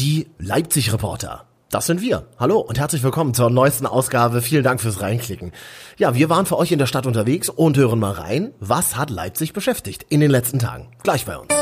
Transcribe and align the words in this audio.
die 0.00 0.28
Leipzig-Reporter. 0.38 1.44
Das 1.68 1.84
sind 1.84 2.00
wir. 2.00 2.26
Hallo 2.38 2.58
und 2.58 2.78
herzlich 2.78 3.02
willkommen 3.02 3.34
zur 3.34 3.50
neuesten 3.50 3.84
Ausgabe. 3.84 4.40
Vielen 4.40 4.64
Dank 4.64 4.80
fürs 4.80 5.02
Reinklicken. 5.02 5.52
Ja, 5.98 6.14
wir 6.14 6.30
waren 6.30 6.46
für 6.46 6.56
euch 6.56 6.72
in 6.72 6.78
der 6.78 6.86
Stadt 6.86 7.06
unterwegs 7.06 7.50
und 7.50 7.76
hören 7.76 7.98
mal 7.98 8.12
rein, 8.12 8.54
was 8.60 8.96
hat 8.96 9.10
Leipzig 9.10 9.52
beschäftigt 9.52 10.06
in 10.08 10.20
den 10.20 10.30
letzten 10.30 10.58
Tagen. 10.58 10.88
Gleich 11.02 11.26
bei 11.26 11.36
uns. 11.36 11.52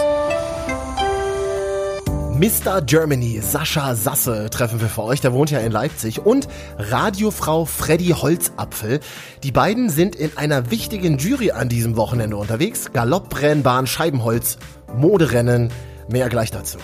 Mr. 2.39 2.81
Germany, 2.83 3.41
Sascha 3.43 3.97
Sasse 3.97 4.49
treffen 4.51 4.81
wir 4.81 4.89
für 4.89 5.03
euch, 5.03 5.21
der 5.21 5.33
wohnt 5.33 5.51
ja 5.51 5.59
in 5.59 5.73
Leipzig 5.73 6.25
und 6.25 6.47
Radiofrau 6.79 7.65
Freddy 7.65 8.11
Holzapfel. 8.11 9.01
Die 9.43 9.51
beiden 9.51 9.91
sind 9.91 10.15
in 10.15 10.37
einer 10.37 10.71
wichtigen 10.71 11.19
Jury 11.19 11.51
an 11.51 11.69
diesem 11.69 11.97
Wochenende 11.97 12.37
unterwegs. 12.37 12.93
Galopprennbahn, 12.93 13.89
Scheibenholz, 13.89 14.59
Moderennen, 14.95 15.73
mehr 16.11 16.29
gleich 16.29 16.51
dazu. 16.51 16.79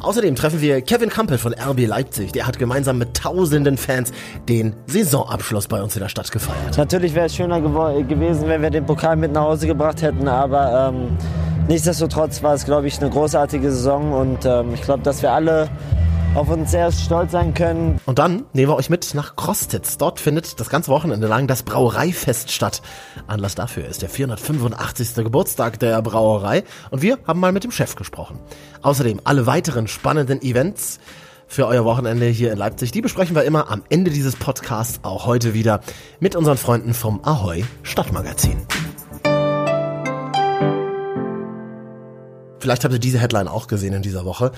Außerdem 0.00 0.34
treffen 0.34 0.60
wir 0.60 0.82
Kevin 0.82 1.10
Campbell 1.10 1.38
von 1.38 1.54
RB 1.54 1.86
Leipzig. 1.86 2.32
Der 2.32 2.46
hat 2.46 2.58
gemeinsam 2.58 2.98
mit 2.98 3.14
tausenden 3.14 3.76
Fans 3.76 4.12
den 4.48 4.74
Saisonabschluss 4.86 5.68
bei 5.68 5.80
uns 5.80 5.94
in 5.94 6.02
der 6.02 6.08
Stadt 6.08 6.30
gefeiert. 6.32 6.76
Natürlich 6.76 7.14
wäre 7.14 7.26
es 7.26 7.36
schöner 7.36 7.60
gewesen, 7.60 8.48
wenn 8.48 8.62
wir 8.62 8.70
den 8.70 8.84
Pokal 8.84 9.16
mit 9.16 9.32
nach 9.32 9.42
Hause 9.42 9.66
gebracht 9.66 10.02
hätten, 10.02 10.26
aber 10.26 10.92
ähm, 10.92 11.16
nichtsdestotrotz 11.68 12.42
war 12.42 12.54
es, 12.54 12.64
glaube 12.64 12.88
ich, 12.88 13.00
eine 13.00 13.10
großartige 13.10 13.70
Saison 13.70 14.12
und 14.12 14.44
ähm, 14.44 14.74
ich 14.74 14.82
glaube, 14.82 15.02
dass 15.02 15.22
wir 15.22 15.32
alle 15.32 15.68
auf 16.34 16.48
uns 16.48 16.70
sehr 16.70 16.90
stolz 16.92 17.32
sein 17.32 17.52
können. 17.52 18.00
Und 18.06 18.18
dann 18.18 18.44
nehmen 18.54 18.70
wir 18.70 18.76
euch 18.76 18.88
mit 18.88 19.14
nach 19.14 19.36
Krostitz. 19.36 19.98
Dort 19.98 20.18
findet 20.18 20.58
das 20.60 20.70
ganze 20.70 20.90
Wochenende 20.90 21.26
lang 21.26 21.46
das 21.46 21.62
Brauereifest 21.62 22.50
statt. 22.50 22.80
Anlass 23.26 23.54
dafür 23.54 23.86
ist 23.86 24.00
der 24.02 24.08
485. 24.08 25.14
Geburtstag 25.16 25.78
der 25.78 26.00
Brauerei 26.00 26.64
und 26.90 27.02
wir 27.02 27.18
haben 27.26 27.40
mal 27.40 27.52
mit 27.52 27.64
dem 27.64 27.70
Chef 27.70 27.96
gesprochen. 27.96 28.38
Außerdem 28.80 29.20
alle 29.24 29.46
weiteren 29.46 29.88
spannenden 29.88 30.40
Events 30.40 31.00
für 31.46 31.66
euer 31.66 31.84
Wochenende 31.84 32.26
hier 32.26 32.50
in 32.50 32.58
Leipzig, 32.58 32.92
die 32.92 33.02
besprechen 33.02 33.36
wir 33.36 33.44
immer 33.44 33.70
am 33.70 33.82
Ende 33.90 34.10
dieses 34.10 34.36
Podcasts, 34.36 35.00
auch 35.02 35.26
heute 35.26 35.52
wieder 35.52 35.80
mit 36.18 36.34
unseren 36.34 36.56
Freunden 36.56 36.94
vom 36.94 37.22
Ahoi 37.24 37.64
Stadtmagazin. 37.82 38.56
Vielleicht 42.58 42.84
habt 42.84 42.94
ihr 42.94 43.00
diese 43.00 43.18
Headline 43.18 43.48
auch 43.48 43.66
gesehen 43.66 43.92
in 43.92 44.02
dieser 44.02 44.24
Woche. 44.24 44.52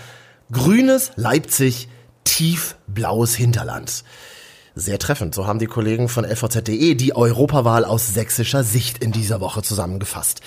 Grünes 0.52 1.12
Leipzig, 1.16 1.88
tiefblaues 2.24 3.34
Hinterland. 3.34 4.04
Sehr 4.74 4.98
treffend, 4.98 5.34
so 5.34 5.46
haben 5.46 5.58
die 5.58 5.66
Kollegen 5.66 6.08
von 6.08 6.24
LVZ.de 6.24 6.94
die 6.96 7.14
Europawahl 7.14 7.84
aus 7.84 8.12
sächsischer 8.12 8.64
Sicht 8.64 9.02
in 9.02 9.12
dieser 9.12 9.40
Woche 9.40 9.62
zusammengefasst. 9.62 10.40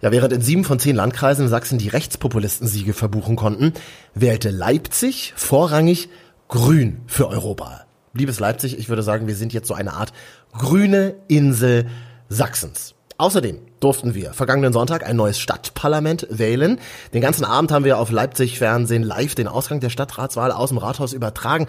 Ja, 0.00 0.10
während 0.10 0.32
in 0.32 0.40
sieben 0.40 0.64
von 0.64 0.78
zehn 0.78 0.96
Landkreisen 0.96 1.44
in 1.44 1.50
Sachsen 1.50 1.78
die 1.78 1.88
Rechtspopulisten 1.88 2.66
Siege 2.66 2.94
verbuchen 2.94 3.36
konnten, 3.36 3.74
wählte 4.14 4.50
Leipzig 4.50 5.34
vorrangig 5.36 6.08
Grün 6.48 7.02
für 7.06 7.28
Europa. 7.28 7.84
Liebes 8.12 8.40
Leipzig, 8.40 8.78
ich 8.78 8.88
würde 8.88 9.02
sagen, 9.02 9.26
wir 9.26 9.36
sind 9.36 9.52
jetzt 9.52 9.68
so 9.68 9.74
eine 9.74 9.92
Art 9.92 10.12
grüne 10.52 11.14
Insel 11.28 11.86
Sachsens. 12.28 12.93
Außerdem 13.16 13.60
durften 13.78 14.14
wir 14.14 14.32
vergangenen 14.32 14.72
Sonntag 14.72 15.06
ein 15.06 15.14
neues 15.14 15.38
Stadtparlament 15.38 16.26
wählen. 16.30 16.80
Den 17.12 17.20
ganzen 17.20 17.44
Abend 17.44 17.70
haben 17.70 17.84
wir 17.84 17.98
auf 17.98 18.10
Leipzig 18.10 18.58
Fernsehen 18.58 19.04
live 19.04 19.36
den 19.36 19.46
Ausgang 19.46 19.78
der 19.78 19.90
Stadtratswahl 19.90 20.50
aus 20.50 20.70
dem 20.70 20.78
Rathaus 20.78 21.12
übertragen. 21.12 21.68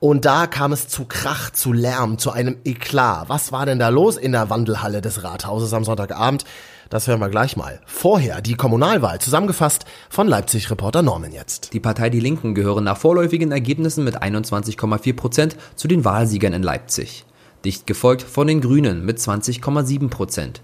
Und 0.00 0.26
da 0.26 0.46
kam 0.46 0.70
es 0.72 0.88
zu 0.88 1.06
Krach, 1.06 1.50
zu 1.50 1.72
Lärm, 1.72 2.18
zu 2.18 2.30
einem 2.30 2.56
Eklat. 2.64 3.30
Was 3.30 3.52
war 3.52 3.64
denn 3.64 3.78
da 3.78 3.88
los 3.88 4.18
in 4.18 4.32
der 4.32 4.50
Wandelhalle 4.50 5.00
des 5.00 5.24
Rathauses 5.24 5.72
am 5.72 5.84
Sonntagabend? 5.84 6.44
Das 6.90 7.06
hören 7.06 7.20
wir 7.20 7.30
gleich 7.30 7.56
mal. 7.56 7.80
Vorher 7.86 8.42
die 8.42 8.56
Kommunalwahl, 8.56 9.18
zusammengefasst 9.18 9.86
von 10.10 10.28
Leipzig-Reporter 10.28 11.00
Norman 11.00 11.32
jetzt. 11.32 11.72
Die 11.72 11.80
Partei 11.80 12.10
Die 12.10 12.20
Linken 12.20 12.54
gehören 12.54 12.84
nach 12.84 12.98
vorläufigen 12.98 13.50
Ergebnissen 13.50 14.04
mit 14.04 14.22
21,4 14.22 15.16
Prozent 15.16 15.56
zu 15.74 15.88
den 15.88 16.04
Wahlsiegern 16.04 16.52
in 16.52 16.62
Leipzig. 16.62 17.24
Dicht 17.64 17.86
gefolgt 17.86 18.20
von 18.20 18.46
den 18.46 18.60
Grünen 18.60 19.06
mit 19.06 19.18
20,7 19.18 20.10
Prozent 20.10 20.60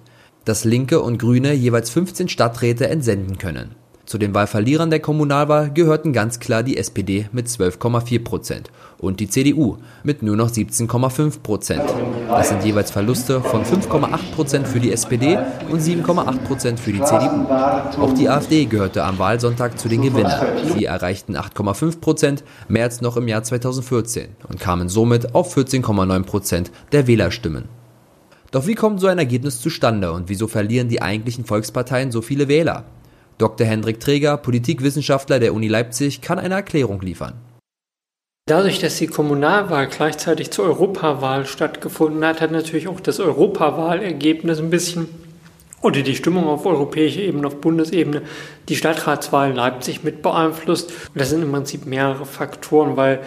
dass 0.49 0.65
Linke 0.65 1.03
und 1.03 1.19
Grüne 1.19 1.53
jeweils 1.53 1.91
15 1.91 2.29
Stadträte 2.31 2.89
entsenden 2.89 3.37
können. 3.37 3.75
Zu 4.07 4.17
den 4.17 4.33
Wahlverlierern 4.33 4.89
der 4.89 5.01
Kommunalwahl 5.01 5.71
gehörten 5.71 6.15
ganz 6.15 6.41
klar 6.41 6.63
die 6.63 6.79
SPD 6.79 7.29
mit 7.31 7.47
12,4 7.49 8.25
Prozent 8.25 8.71
und 8.97 9.21
die 9.21 9.29
CDU 9.29 9.77
mit 10.03 10.23
nur 10.23 10.35
noch 10.35 10.51
17,5 10.51 11.41
Prozent. 11.41 11.83
Das 12.27 12.49
sind 12.49 12.65
jeweils 12.65 12.91
Verluste 12.91 13.43
von 13.43 13.65
5,8 13.65 14.33
Prozent 14.35 14.67
für 14.67 14.81
die 14.81 14.93
SPD 14.93 15.39
und 15.69 15.83
7,8 15.83 16.39
Prozent 16.39 16.81
für 16.81 16.93
die 16.93 17.03
CDU. 17.03 17.45
Auch 18.01 18.15
die 18.15 18.31
AfD 18.31 18.65
gehörte 18.65 19.05
am 19.05 19.19
Wahlsonntag 19.19 19.79
zu 19.79 19.91
den 19.91 20.01
Gewinnern. 20.01 20.41
Sie 20.75 20.87
erreichten 20.87 21.37
8,5 21.37 22.01
Prozent, 22.01 22.45
mehr 22.69 22.85
als 22.85 23.03
noch 23.03 23.19
im 23.19 23.29
Jahr 23.29 23.43
2014 23.43 24.29
und 24.49 24.59
kamen 24.59 24.89
somit 24.89 25.35
auf 25.35 25.55
14,9 25.55 26.23
Prozent 26.23 26.71
der 26.93 27.07
Wählerstimmen. 27.07 27.78
Doch 28.51 28.67
wie 28.67 28.75
kommt 28.75 29.01
so 29.01 29.07
ein 29.09 29.19
Ergebnis 29.19 29.61
zustande 29.61 30.13
und 30.13 30.29
wieso 30.29 30.49
verlieren 30.49 30.89
die 30.89 31.03
eigentlichen 31.03 31.45
Volksparteien 31.45 32.11
so 32.11 32.23
viele 32.23 32.49
Wähler? 32.49 32.85
Dr. 33.37 33.67
Hendrik 33.67 34.01
Träger, 34.01 34.37
Politikwissenschaftler 34.37 35.39
der 35.39 35.55
Uni 35.55 35.69
Leipzig, 35.69 36.23
kann 36.23 36.39
eine 36.39 36.55
Erklärung 36.55 37.01
liefern. 37.03 37.35
Dadurch, 38.47 38.79
dass 38.79 38.97
die 38.97 39.07
Kommunalwahl 39.07 39.89
gleichzeitig 39.89 40.51
zur 40.51 40.65
Europawahl 40.65 41.45
stattgefunden 41.45 42.25
hat, 42.25 42.41
hat 42.41 42.51
natürlich 42.51 42.89
auch 42.89 43.01
das 43.01 43.21
Europawahlergebnis 43.21 44.59
ein 44.59 44.71
bisschen 44.71 45.07
oder 45.83 46.03
die 46.03 46.17
Stimmung 46.17 46.49
auf 46.49 46.67
europäischer 46.67 47.21
Ebene, 47.21 47.47
auf 47.47 47.61
Bundesebene, 47.61 48.23
die 48.69 48.77
Stadtratswahl 48.77 49.51
in 49.51 49.57
Leipzig 49.57 50.03
mit 50.03 50.23
beeinflusst. 50.23 50.91
Und 50.91 51.21
das 51.21 51.31
sind 51.31 51.43
im 51.43 51.53
Prinzip 51.53 51.87
mehrere 51.87 52.27
Faktoren, 52.27 52.97
weil 52.97 53.21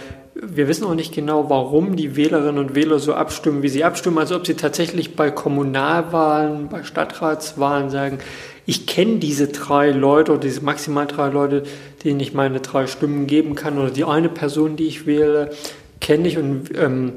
wir 0.44 0.68
wissen 0.68 0.86
auch 0.86 0.96
nicht 0.96 1.14
genau, 1.14 1.50
warum 1.50 1.96
die 1.96 2.16
Wählerinnen 2.16 2.58
und 2.58 2.76
Wähler 2.76 2.98
so 2.98 3.14
abstimmen, 3.14 3.62
wie 3.62 3.70
sie 3.70 3.84
abstimmen. 3.84 4.18
Also 4.18 4.36
ob 4.36 4.48
sie 4.48 4.56
tatsächlich 4.56 5.16
bei 5.16 5.30
Kommunalwahlen, 5.30 6.68
bei 6.68 6.84
Stadtratswahlen 6.84 7.92
sagen, 7.92 8.20
ich 8.66 8.88
kenne 8.88 9.18
diese 9.18 9.48
drei 9.50 9.92
Leute 9.92 10.32
oder 10.32 10.42
diese 10.42 10.62
maximal 10.62 11.06
drei 11.06 11.30
Leute, 11.30 11.64
denen 12.04 12.20
ich 12.20 12.34
meine 12.34 12.60
drei 12.60 12.88
Stimmen 12.88 13.28
geben 13.28 13.56
kann 13.56 13.78
oder 13.78 13.92
die 13.92 14.04
eine 14.04 14.30
Person, 14.30 14.76
die 14.76 14.88
ich 14.88 15.06
wähle, 15.06 15.52
kenne 16.00 16.28
ich 16.28 16.38
und 16.38 16.70
ähm, 16.76 17.14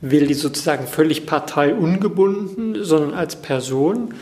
wähle 0.00 0.26
die 0.26 0.34
sozusagen 0.34 0.86
völlig 0.86 1.26
parteiungebunden, 1.26 2.84
sondern 2.84 3.14
als 3.14 3.36
Person 3.36 4.14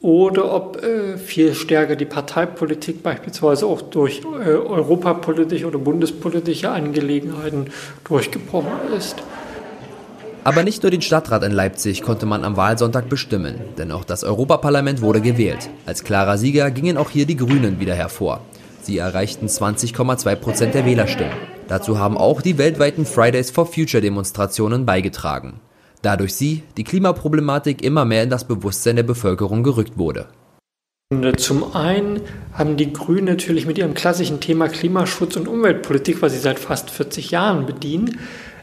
oder 0.00 0.52
ob 0.52 0.82
äh, 0.82 1.18
viel 1.18 1.54
stärker 1.54 1.94
die 1.94 2.06
Parteipolitik 2.06 3.02
beispielsweise 3.02 3.66
auch 3.66 3.82
durch 3.82 4.22
äh, 4.22 4.48
europapolitische 4.48 5.66
oder 5.66 5.78
bundespolitische 5.78 6.70
Angelegenheiten 6.70 7.66
durchgebrochen 8.04 8.94
ist. 8.96 9.16
Aber 10.42 10.62
nicht 10.62 10.82
nur 10.82 10.90
den 10.90 11.02
Stadtrat 11.02 11.44
in 11.44 11.52
Leipzig 11.52 12.00
konnte 12.00 12.24
man 12.24 12.44
am 12.44 12.56
Wahlsonntag 12.56 13.10
bestimmen, 13.10 13.56
denn 13.76 13.92
auch 13.92 14.04
das 14.04 14.24
Europaparlament 14.24 15.02
wurde 15.02 15.20
gewählt. 15.20 15.68
Als 15.84 16.02
klarer 16.02 16.38
Sieger 16.38 16.70
gingen 16.70 16.96
auch 16.96 17.10
hier 17.10 17.26
die 17.26 17.36
Grünen 17.36 17.78
wieder 17.78 17.94
hervor. 17.94 18.40
Sie 18.80 18.96
erreichten 18.96 19.48
20,2 19.48 20.34
Prozent 20.36 20.74
der 20.74 20.86
Wählerstimmen. 20.86 21.34
Dazu 21.68 21.98
haben 21.98 22.16
auch 22.16 22.40
die 22.40 22.56
weltweiten 22.56 23.04
Fridays 23.04 23.50
for 23.50 23.66
Future 23.66 24.00
Demonstrationen 24.00 24.86
beigetragen 24.86 25.60
da 26.02 26.16
durch 26.16 26.34
sie 26.34 26.62
die 26.76 26.84
Klimaproblematik 26.84 27.82
immer 27.82 28.04
mehr 28.04 28.22
in 28.22 28.30
das 28.30 28.46
Bewusstsein 28.46 28.96
der 28.96 29.02
Bevölkerung 29.02 29.62
gerückt 29.62 29.98
wurde. 29.98 30.28
Zum 31.38 31.74
einen 31.74 32.20
haben 32.52 32.76
die 32.76 32.92
Grünen 32.92 33.24
natürlich 33.24 33.66
mit 33.66 33.78
ihrem 33.78 33.94
klassischen 33.94 34.38
Thema 34.38 34.68
Klimaschutz 34.68 35.34
und 35.36 35.48
Umweltpolitik, 35.48 36.22
was 36.22 36.32
sie 36.32 36.38
seit 36.38 36.60
fast 36.60 36.90
40 36.90 37.32
Jahren 37.32 37.66
bedienen, 37.66 38.20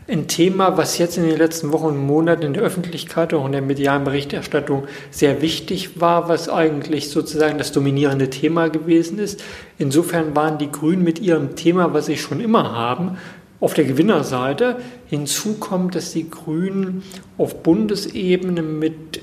ein 0.10 0.28
Thema, 0.28 0.78
was 0.78 0.98
jetzt 0.98 1.18
in 1.18 1.28
den 1.28 1.38
letzten 1.38 1.74
Wochen 1.74 1.88
und 1.88 1.98
Monaten 1.98 2.44
in 2.44 2.54
der 2.54 2.64
Öffentlichkeit, 2.64 3.34
auch 3.34 3.46
in 3.46 3.52
der 3.52 3.62
medialen 3.62 4.06
Berichterstattung 4.06 4.88
sehr 5.12 5.42
wichtig 5.42 6.00
war, 6.00 6.30
was 6.30 6.48
eigentlich 6.48 7.10
sozusagen 7.10 7.58
das 7.58 7.74
dominierende 7.74 8.30
Thema 8.30 8.70
gewesen 8.70 9.20
ist. 9.20 9.44
Insofern 9.78 10.34
waren 10.36 10.58
die 10.58 10.72
Grünen 10.72 11.04
mit 11.04 11.20
ihrem 11.20 11.58
Thema, 11.58 11.94
was 11.94 12.06
sie 12.06 12.16
schon 12.16 12.40
immer 12.40 12.72
haben, 12.74 13.18
auf 13.60 13.74
der 13.74 13.86
Gewinnerseite. 13.86 14.78
Hinzu 15.08 15.56
kommt, 15.56 15.96
dass 15.96 16.12
die 16.12 16.30
Grünen 16.30 17.04
auf 17.38 17.64
Bundesebene 17.64 18.62
mit 18.62 19.22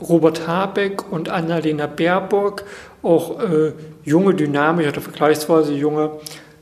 Robert 0.00 0.46
Habeck 0.46 1.10
und 1.10 1.28
Annalena 1.28 1.86
Baerbock 1.86 2.64
auch 3.02 3.40
äh, 3.40 3.72
junge, 4.04 4.34
dynamische 4.34 4.90
oder 4.90 5.00
vergleichsweise 5.00 5.72
junge 5.72 6.12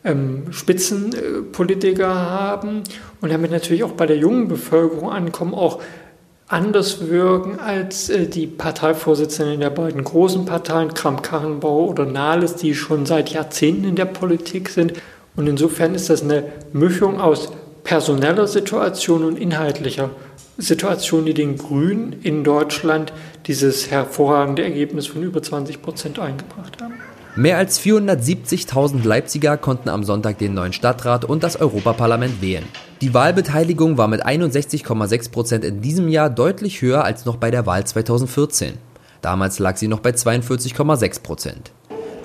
ähm, 0.05 0.45
Spitzenpolitiker 0.51 2.15
haben 2.15 2.83
und 3.21 3.33
damit 3.33 3.51
natürlich 3.51 3.85
auch 3.85 3.93
bei 3.93 4.07
der 4.07 4.17
jungen 4.17 4.49
Bevölkerung 4.49 5.11
ankommen, 5.11 5.55
auch 5.55 5.83
anders 6.49 7.09
wirken 7.09 7.59
als 7.59 8.09
äh, 8.09 8.27
die 8.27 8.47
Parteivorsitzenden 8.47 9.61
der 9.61 9.71
beiden 9.71 10.05
großen 10.05 10.45
Parteien, 10.45 10.95
Kramp-Karrenbauer 10.95 11.89
oder 11.89 12.07
Nahles, 12.07 12.55
die 12.55 12.75
schon 12.75 13.05
seit 13.05 13.31
Jahrzehnten 13.31 13.85
in 13.85 13.97
der 13.97 14.05
Politik 14.05 14.69
sind. 14.69 14.95
Und 15.37 15.47
insofern 15.47 15.95
ist 15.95 16.11
das 16.11 16.23
eine 16.23 16.45
Mischung 16.73 17.21
aus 17.21 17.53
personeller 17.85 18.47
Situation 18.47 19.25
und 19.25 19.39
inhaltlicher 19.39 20.11
Situation, 20.59 21.27
die 21.27 21.35
den 21.35 21.59
Grünen 21.59 22.17
in 22.23 22.43
Deutschland 22.43 23.13
dieses 23.47 23.91
hervorragende 23.91 24.65
Ergebnis 24.65 25.07
von 25.07 25.23
über 25.23 25.43
20 25.43 25.83
Prozent 25.83 26.19
eingebracht 26.19 26.83
haben. 26.83 26.95
Mehr 27.39 27.59
als 27.59 27.79
470.000 27.79 29.07
Leipziger 29.07 29.59
konnten 29.59 29.91
am 29.91 30.05
Sonntag 30.05 30.39
den 30.39 30.55
neuen 30.55 30.73
Stadtrat 30.73 31.27
und 31.27 31.43
das 31.43 31.61
Europaparlament 31.61 32.41
wählen. 32.41 32.65
Die 33.03 33.13
Wahlbeteiligung 33.13 33.99
war 33.99 34.09
mit 34.09 34.25
61,6 34.25 35.31
Prozent 35.31 35.63
in 35.63 35.83
diesem 35.83 36.09
Jahr 36.09 36.31
deutlich 36.31 36.81
höher 36.81 37.05
als 37.05 37.27
noch 37.27 37.37
bei 37.37 37.51
der 37.51 37.67
Wahl 37.67 37.87
2014. 37.87 38.79
Damals 39.21 39.59
lag 39.59 39.77
sie 39.77 39.87
noch 39.87 40.01
bei 40.01 40.11
42,6 40.13 41.23
Prozent. 41.23 41.73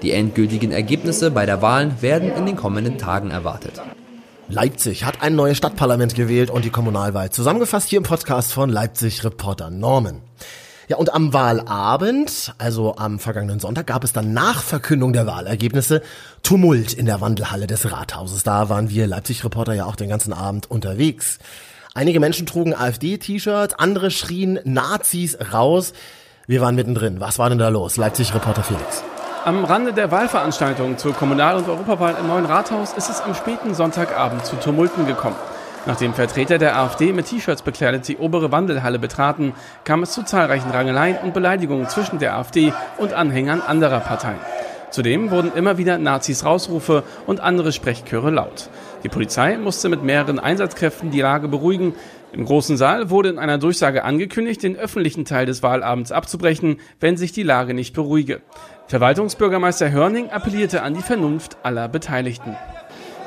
Die 0.01 0.12
endgültigen 0.12 0.71
Ergebnisse 0.71 1.30
bei 1.30 1.45
der 1.45 1.62
Wahlen 1.62 2.01
werden 2.01 2.31
in 2.31 2.48
den 2.48 2.56
kommenden 2.56 2.98
Tagen 2.98 3.30
erwartet. 3.30 3.81
Leipzig 4.48 5.06
hat 5.06 5.21
ein 5.21 5.36
neues 5.36 5.57
Stadtparlament 5.57 6.15
gewählt 6.15 6.50
und 6.50 6.65
die 6.65 6.71
Kommunalwahl. 6.71 7.30
Zusammengefasst 7.30 7.89
hier 7.89 7.98
im 7.98 8.03
Podcast 8.03 8.51
von 8.51 8.69
Leipzig-Reporter 8.69 9.69
Norman. 9.69 10.21
Ja, 10.88 10.98
und 10.98 11.13
am 11.13 11.33
Wahlabend, 11.33 12.53
also 12.57 12.98
am 12.98 13.19
vergangenen 13.19 13.59
Sonntag, 13.59 13.88
gab 13.88 14.03
es 14.03 14.12
dann 14.12 14.33
nach 14.33 14.62
Verkündung 14.62 15.13
der 15.13 15.27
Wahlergebnisse 15.27 16.01
Tumult 16.42 16.94
in 16.94 17.06
der 17.06 17.21
Wandelhalle 17.21 17.68
des 17.68 17.89
Rathauses. 17.92 18.44
Da 18.44 18.69
waren 18.69 18.89
wir 18.89 19.06
Leipzig-Reporter 19.06 19.74
ja 19.74 19.86
auch 19.86 19.95
den 19.95 20.09
ganzen 20.09 20.33
Abend 20.33 20.69
unterwegs. 20.69 21.38
Einige 21.94 22.19
Menschen 22.19 22.48
trugen 22.48 22.74
AfD-T-Shirts, 22.74 23.75
andere 23.75 24.09
schrien 24.09 24.59
Nazis 24.63 25.38
raus. 25.53 25.94
Wir 26.48 26.59
waren 26.59 26.75
mittendrin. 26.75 27.19
Was 27.19 27.38
war 27.38 27.50
denn 27.50 27.59
da 27.59 27.69
los? 27.69 27.98
Leipzig-Reporter 27.98 28.63
Felix. 28.63 29.03
Am 29.43 29.65
Rande 29.65 29.91
der 29.91 30.11
Wahlveranstaltung 30.11 30.99
zur 30.99 31.15
Kommunal- 31.15 31.57
und 31.57 31.67
Europawahl 31.67 32.15
im 32.19 32.27
neuen 32.27 32.45
Rathaus 32.45 32.93
ist 32.93 33.09
es 33.09 33.21
am 33.21 33.33
späten 33.33 33.73
Sonntagabend 33.73 34.45
zu 34.45 34.55
Tumulten 34.57 35.07
gekommen. 35.07 35.35
Nachdem 35.88 36.13
Vertreter 36.13 36.59
der 36.59 36.77
AfD 36.77 37.11
mit 37.11 37.25
T-Shirts 37.25 37.63
bekleidet 37.63 38.07
die 38.07 38.17
obere 38.17 38.51
Wandelhalle 38.51 38.99
betraten, 38.99 39.53
kam 39.83 40.03
es 40.03 40.11
zu 40.11 40.21
zahlreichen 40.21 40.69
Rangeleien 40.69 41.17
und 41.23 41.33
Beleidigungen 41.33 41.89
zwischen 41.89 42.19
der 42.19 42.35
AfD 42.35 42.71
und 42.99 43.13
Anhängern 43.13 43.63
anderer 43.65 44.01
Parteien. 44.01 44.38
Zudem 44.91 45.31
wurden 45.31 45.53
immer 45.55 45.77
wieder 45.77 45.97
Nazis 45.97 46.43
Rausrufe 46.43 47.03
und 47.25 47.39
andere 47.39 47.71
Sprechchöre 47.71 48.29
laut. 48.29 48.69
Die 49.03 49.09
Polizei 49.09 49.57
musste 49.57 49.88
mit 49.88 50.03
mehreren 50.03 50.38
Einsatzkräften 50.38 51.11
die 51.11 51.21
Lage 51.21 51.47
beruhigen. 51.47 51.95
Im 52.33 52.43
großen 52.45 52.75
Saal 52.75 53.09
wurde 53.09 53.29
in 53.29 53.39
einer 53.39 53.57
Durchsage 53.57 54.03
angekündigt, 54.03 54.63
den 54.63 54.75
öffentlichen 54.75 55.23
Teil 55.23 55.45
des 55.45 55.63
Wahlabends 55.63 56.11
abzubrechen, 56.11 56.77
wenn 56.99 57.15
sich 57.15 57.31
die 57.31 57.43
Lage 57.43 57.73
nicht 57.73 57.93
beruhige. 57.93 58.41
Verwaltungsbürgermeister 58.88 59.91
Hörning 59.91 60.29
appellierte 60.29 60.81
an 60.83 60.93
die 60.93 61.01
Vernunft 61.01 61.55
aller 61.63 61.88
Beteiligten. 61.88 62.57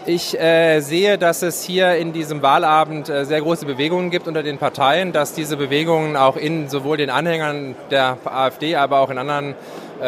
Ich 0.07 0.39
äh, 0.39 0.81
sehe, 0.81 1.17
dass 1.17 1.41
es 1.41 1.63
hier 1.63 1.97
in 1.97 2.13
diesem 2.13 2.43
Wahlabend 2.43 3.09
äh, 3.09 3.25
sehr 3.25 3.41
große 3.41 3.65
Bewegungen 3.65 4.11
gibt 4.11 4.29
unter 4.29 4.43
den 4.43 4.59
Parteien, 4.59 5.13
dass 5.13 5.33
diese 5.33 5.57
Bewegungen 5.57 6.17
auch 6.17 6.37
in 6.37 6.69
sowohl 6.69 6.99
den 6.99 7.09
Anhängern 7.09 7.75
der 7.91 8.19
AfD, 8.27 8.77
aber 8.77 9.01
auch 9.01 9.09
in 9.09 9.17
anderen 9.17 9.55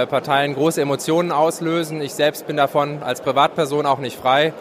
Parteien 0.05 0.55
große 0.55 0.83
Emotionen 0.83 1.33
auslösen. 1.33 2.03
Ich 2.03 2.13
selbst 2.13 2.47
bin 2.47 2.59
davon 2.59 3.03
als 3.03 3.23
Privatperson 3.23 3.87
auch 3.87 3.99
nicht 3.99 4.19
frei. 4.19 4.53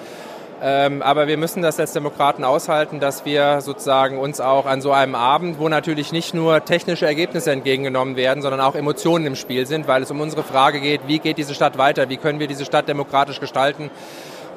Ähm, 0.61 1.01
aber 1.01 1.27
wir 1.27 1.35
müssen 1.35 1.61
das 1.61 1.79
als 1.79 1.91
Demokraten 1.91 2.45
aushalten, 2.45 3.01
dass 3.01 3.25
wir 3.25 3.59
sozusagen 3.59 4.17
uns 4.17 4.39
auch 4.39 4.65
an 4.65 4.79
so 4.81 4.93
einem 4.93 5.13
Abend, 5.13 5.59
wo 5.59 5.67
natürlich 5.67 6.13
nicht 6.13 6.33
nur 6.33 6.63
technische 6.63 7.05
Ergebnisse 7.05 7.51
entgegengenommen 7.51 8.15
werden, 8.15 8.41
sondern 8.41 8.61
auch 8.61 8.75
Emotionen 8.75 9.25
im 9.25 9.35
Spiel 9.35 9.65
sind, 9.65 9.87
weil 9.89 10.03
es 10.03 10.11
um 10.11 10.21
unsere 10.21 10.43
Frage 10.43 10.79
geht, 10.79 11.01
wie 11.07 11.19
geht 11.19 11.37
diese 11.37 11.53
Stadt 11.53 11.77
weiter, 11.77 12.07
wie 12.07 12.17
können 12.17 12.39
wir 12.39 12.47
diese 12.47 12.63
Stadt 12.63 12.87
demokratisch 12.87 13.41
gestalten, 13.41 13.91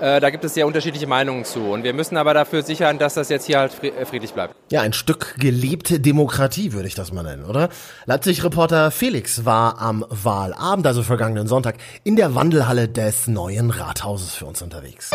äh, 0.01 0.21
da 0.21 0.31
gibt 0.31 0.45
es 0.45 0.55
sehr 0.55 0.67
unterschiedliche 0.67 1.07
Meinungen 1.07 1.45
zu. 1.45 1.61
Und 1.61 1.85
wir 1.85 1.93
müssen 1.93 2.17
aber 2.17 2.35
dafür 2.35 2.63
sichern, 2.63 2.99
dass 2.99 3.15
das 3.15 3.29
jetzt 3.29 3.47
hier 3.47 3.59
halt 3.59 3.73
äh, 3.83 4.05
friedlich 4.05 4.33
bleibt. 4.33 4.55
Ja, 4.71 4.83
ein 4.83 4.93
Stück 4.93 5.35
gelebte 5.39 6.01
Demokratie 6.01 6.73
würde 6.73 6.89
ich 6.89 6.95
das 6.95 7.13
mal 7.13 7.23
nennen, 7.23 7.45
oder? 7.45 7.69
Leipzig-Reporter 8.07 8.91
Felix 8.91 9.45
war 9.45 9.81
am 9.81 10.05
Wahlabend, 10.09 10.87
also 10.87 11.03
vergangenen 11.03 11.47
Sonntag, 11.47 11.77
in 12.05 12.17
der 12.17 12.35
Wandelhalle 12.35 12.89
des 12.89 13.27
neuen 13.27 13.71
Rathauses 13.71 14.35
für 14.35 14.47
uns 14.47 14.63
unterwegs. 14.63 15.11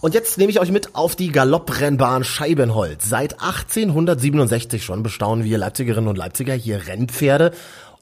Und 0.00 0.14
jetzt 0.14 0.38
nehme 0.38 0.50
ich 0.50 0.60
euch 0.60 0.70
mit 0.70 0.94
auf 0.94 1.16
die 1.16 1.32
Galopprennbahn 1.32 2.22
Scheibenholz. 2.22 3.08
Seit 3.08 3.42
1867 3.42 4.84
schon 4.84 5.02
bestaunen 5.02 5.44
wir 5.44 5.58
Leipzigerinnen 5.58 6.08
und 6.08 6.16
Leipziger 6.16 6.54
hier 6.54 6.86
Rennpferde 6.86 7.50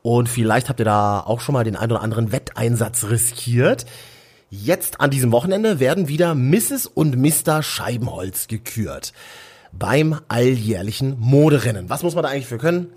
und 0.07 0.29
vielleicht 0.29 0.69
habt 0.69 0.79
ihr 0.79 0.85
da 0.85 1.19
auch 1.19 1.41
schon 1.41 1.53
mal 1.55 1.65
den 1.65 1.75
ein 1.75 1.91
oder 1.91 2.01
anderen 2.01 2.31
Wetteinsatz 2.31 3.07
riskiert. 3.11 3.87
Jetzt 4.51 5.01
an 5.01 5.11
diesem 5.11 5.33
Wochenende 5.33 5.81
werden 5.81 6.07
wieder 6.07 6.37
Mrs. 6.37 6.87
und 6.87 7.17
Mr. 7.17 7.61
Scheibenholz 7.65 8.47
gekürt. 8.47 9.13
Beim 9.73 10.21
alljährlichen 10.29 11.17
Moderennen. 11.19 11.91
Was 11.91 12.05
muss 12.05 12.15
man 12.15 12.23
da 12.23 12.31
eigentlich 12.31 12.47
für 12.47 12.59
können? 12.59 12.93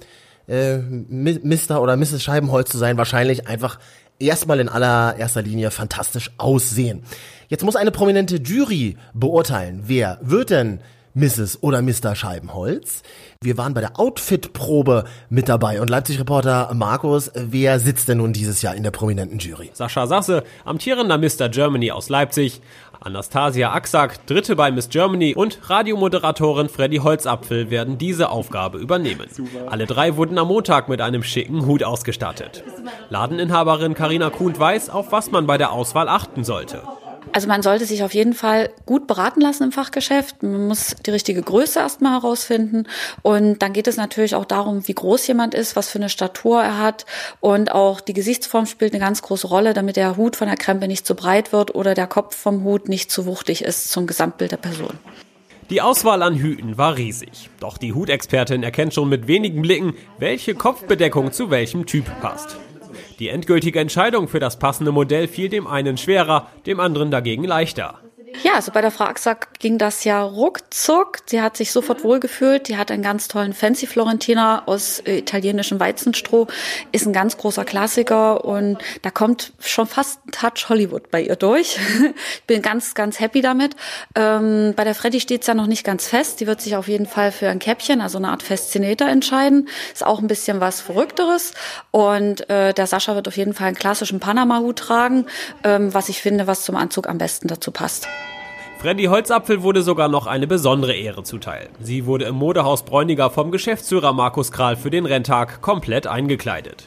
Äh, 0.48 0.78
Mr. 0.78 1.82
oder 1.82 1.98
Mrs. 1.98 2.22
Scheibenholz 2.22 2.70
zu 2.70 2.78
sein? 2.78 2.96
Wahrscheinlich 2.98 3.48
einfach 3.48 3.80
erstmal 4.20 4.60
in 4.60 4.70
allererster 4.70 5.42
Linie 5.42 5.72
fantastisch 5.72 6.30
aussehen. 6.38 7.02
Jetzt 7.48 7.64
muss 7.64 7.76
eine 7.76 7.90
prominente 7.90 8.36
Jury 8.36 8.98
beurteilen, 9.16 9.82
wer 9.88 10.20
wird 10.22 10.52
denn 10.52 10.80
Mrs. 11.14 11.60
oder 11.62 11.82
Mr. 11.82 12.16
Scheibenholz. 12.16 13.04
Wir 13.42 13.58
waren 13.58 13.74
bei 13.74 13.82
der 13.82 14.00
Outfit-Probe 14.00 15.06
mit 15.30 15.50
dabei 15.50 15.82
und 15.82 15.90
Leipzig-Reporter 15.90 16.72
Markus, 16.74 17.32
wer 17.34 17.80
sitzt 17.80 18.10
denn 18.10 18.18
nun 18.18 18.34
dieses 18.34 18.62
Jahr 18.62 18.76
in 18.76 18.84
der 18.84 18.92
prominenten 18.92 19.40
Jury? 19.40 19.72
Sascha 19.74 20.08
Sasse, 20.08 20.44
amtierender 20.66 21.18
Mr. 21.18 21.50
Germany 21.50 21.92
aus 21.92 22.10
Leipzig, 22.10 22.62
Anastasia 23.02 23.72
Axak, 23.72 24.26
Dritte 24.28 24.56
bei 24.58 24.72
Miss 24.72 24.90
Germany 24.90 25.34
und 25.34 25.70
Radiomoderatorin 25.70 26.68
Freddy 26.68 26.98
Holzapfel 26.98 27.70
werden 27.70 27.98
diese 27.98 28.30
Aufgabe 28.30 28.78
übernehmen. 28.78 29.28
Alle 29.68 29.86
drei 29.86 30.18
wurden 30.18 30.38
am 30.38 30.50
Montag 30.50 30.90
mit 30.90 31.00
einem 31.00 31.24
schicken 31.24 31.66
Hut 31.66 31.84
ausgestattet. 31.84 32.64
Ladeninhaberin 33.10 33.94
Karina 33.94 34.30
Kuhnt 34.30 34.60
weiß, 34.60 34.90
auf 34.90 35.12
was 35.12 35.32
man 35.32 35.48
bei 35.48 35.58
der 35.58 35.72
Auswahl 35.72 36.10
achten 36.10 36.44
sollte. 36.44 36.84
Also 37.32 37.48
man 37.48 37.62
sollte 37.62 37.86
sich 37.86 38.04
auf 38.04 38.14
jeden 38.14 38.34
Fall 38.34 38.70
gut 38.86 39.06
beraten 39.06 39.42
lassen 39.42 39.64
im 39.64 39.72
Fachgeschäft. 39.72 40.42
Man 40.42 40.68
muss 40.68 40.96
die 41.06 41.12
richtige 41.12 41.42
Größe 41.42 41.80
erstmal 41.80 42.14
herausfinden. 42.14 42.88
Und 43.22 43.62
dann 43.62 43.74
geht 43.74 43.88
es 43.88 43.98
natürlich 43.98 44.36
auch 44.36 44.46
darum, 44.46 44.88
wie 44.88 44.94
groß 44.94 45.28
jemand 45.28 45.54
ist, 45.54 45.76
was 45.76 45.90
für 45.90 46.00
eine 46.00 46.10
Statur 46.10 46.62
er 46.62 46.80
hat. 46.80 47.06
Und 47.40 47.72
auch 47.72 48.02
die 48.02 48.14
Gesichtsform 48.14 48.66
spielt 48.66 48.94
eine 48.94 49.04
ganz 49.04 49.22
große 49.22 49.48
Rolle, 49.48 49.74
damit 49.74 49.96
der 49.96 50.18
Hut 50.18 50.36
von 50.36 50.48
der 50.48 50.58
Krempe 50.58 50.88
nicht 50.88 51.06
zu 51.06 51.16
breit 51.16 51.54
wird 51.54 51.76
oder 51.76 51.94
der 51.94 52.08
Kopf 52.08 52.36
vom 52.36 52.64
Hut 52.64 52.90
nicht 52.90 53.12
zu 53.12 53.26
wuchtig 53.26 53.64
ist 53.64 53.92
zum 53.92 54.08
Gesamtbild 54.08 54.52
der 54.52 54.58
Person. 54.58 54.98
Die 55.70 55.82
Auswahl 55.82 56.24
an 56.24 56.36
Hüten 56.36 56.80
war 56.80 56.98
riesig. 56.98 57.52
Doch 57.60 57.78
die 57.78 57.94
Hutexpertin 57.94 58.64
erkennt 58.64 58.96
schon 58.96 59.08
mit 59.08 59.28
wenigen 59.28 59.62
Blicken, 59.62 59.94
welche 60.18 60.56
Kopfbedeckung 60.56 61.32
zu 61.32 61.52
welchem 61.52 61.86
Typ 61.86 62.06
passt. 62.22 62.58
Die 63.20 63.28
endgültige 63.28 63.80
Entscheidung 63.80 64.30
für 64.30 64.40
das 64.40 64.60
passende 64.60 64.94
Modell 64.94 65.28
fiel 65.28 65.50
dem 65.50 65.68
einen 65.68 65.98
schwerer, 65.98 66.48
dem 66.66 66.80
anderen 66.80 67.12
dagegen 67.12 67.44
leichter. 67.44 68.00
Ja, 68.44 68.54
also 68.54 68.72
bei 68.72 68.82
der 68.82 68.92
Frau 68.92 69.04
Axack 69.04 69.60
ging 69.60 69.78
das 69.78 70.06
ja 70.06 70.24
ruckzuck. 70.24 71.20
Sie 71.26 71.42
hat 71.42 71.58
sich 71.58 71.72
sofort 71.72 72.04
wohlgefühlt. 72.04 72.70
Die 72.70 72.78
hat 72.78 72.90
einen 72.90 73.04
ganz 73.04 73.28
tollen 73.28 73.54
Fancy 73.54 73.86
Florentiner 73.86 74.64
aus 74.66 75.00
äh, 75.02 75.18
italienischem 75.18 75.80
Weizenstroh. 75.80 76.48
Ist 76.94 77.06
ein 77.06 77.12
ganz 77.12 77.38
großer 77.38 77.66
Klassiker 77.66 78.46
und 78.46 78.78
da 79.02 79.12
kommt 79.12 79.52
schon 79.60 79.88
fast 79.88 80.26
ein 80.26 80.32
Touch 80.32 80.70
Hollywood 80.70 81.12
bei 81.12 81.22
ihr 81.22 81.36
durch. 81.36 81.80
Bin 82.48 82.62
ganz, 82.62 82.94
ganz 82.94 83.20
happy 83.20 83.42
damit. 83.42 83.76
Ähm, 84.16 84.74
bei 84.76 84.86
der 84.86 84.96
Freddy 84.96 85.20
steht's 85.20 85.48
ja 85.48 85.54
noch 85.54 85.68
nicht 85.68 85.84
ganz 85.84 86.08
fest. 86.08 86.40
Die 86.40 86.48
wird 86.48 86.62
sich 86.62 86.78
auf 86.78 86.88
jeden 86.88 87.08
Fall 87.08 87.32
für 87.32 87.50
ein 87.50 87.60
Käppchen, 87.60 88.00
also 88.00 88.20
eine 88.20 88.30
Art 88.30 88.44
Faszinator 88.44 89.10
entscheiden. 89.10 89.68
Ist 89.94 90.06
auch 90.06 90.20
ein 90.20 90.28
bisschen 90.28 90.62
was 90.62 90.80
Verrückteres. 90.80 91.54
Und 91.92 92.50
äh, 92.50 92.74
der 92.74 92.88
Sascha 92.88 93.16
wird 93.16 93.28
auf 93.28 93.36
jeden 93.36 93.54
Fall 93.54 93.68
einen 93.68 93.78
klassischen 93.78 94.22
Panama-Hut 94.22 94.78
tragen, 94.78 95.26
ähm, 95.66 95.94
was 95.94 96.08
ich 96.08 96.22
finde, 96.22 96.48
was 96.48 96.64
zum 96.64 96.78
Anzug 96.78 97.10
am 97.10 97.18
besten 97.18 97.50
dazu 97.50 97.72
passt. 97.72 98.08
Freddy 98.80 99.06
Holzapfel 99.08 99.62
wurde 99.62 99.82
sogar 99.82 100.08
noch 100.08 100.26
eine 100.26 100.48
besondere 100.48 100.94
Ehre 100.94 101.24
zuteil. 101.24 101.68
Sie 101.82 102.06
wurde 102.06 102.24
im 102.24 102.36
Modehaus 102.36 102.84
Bräuniger 102.84 103.30
vom 103.30 103.52
Geschäftsführer 103.52 104.14
Markus 104.14 104.54
Kral 104.54 104.78
für 104.78 104.90
den 104.90 105.06
Renntag 105.06 105.62
komplett 105.62 106.08
eingekleidet. 106.08 106.86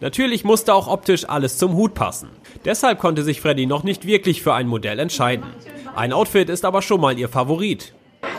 Natürlich 0.00 0.44
musste 0.44 0.72
auch 0.72 0.88
optisch 0.88 1.28
alles 1.28 1.58
zum 1.58 1.74
Hut 1.74 1.92
passen. 1.92 2.30
Deshalb 2.64 2.98
konnte 2.98 3.22
sich 3.22 3.42
Freddy 3.42 3.66
noch 3.66 3.82
nicht 3.82 4.06
wirklich 4.06 4.42
für 4.42 4.54
ein 4.54 4.66
Modell 4.66 4.98
entscheiden. 4.98 5.44
Ein 5.94 6.14
Outfit 6.14 6.48
ist 6.48 6.64
aber 6.64 6.80
schon 6.80 7.02
mal 7.02 7.18
ihr 7.18 7.28
Favorit. 7.28 7.92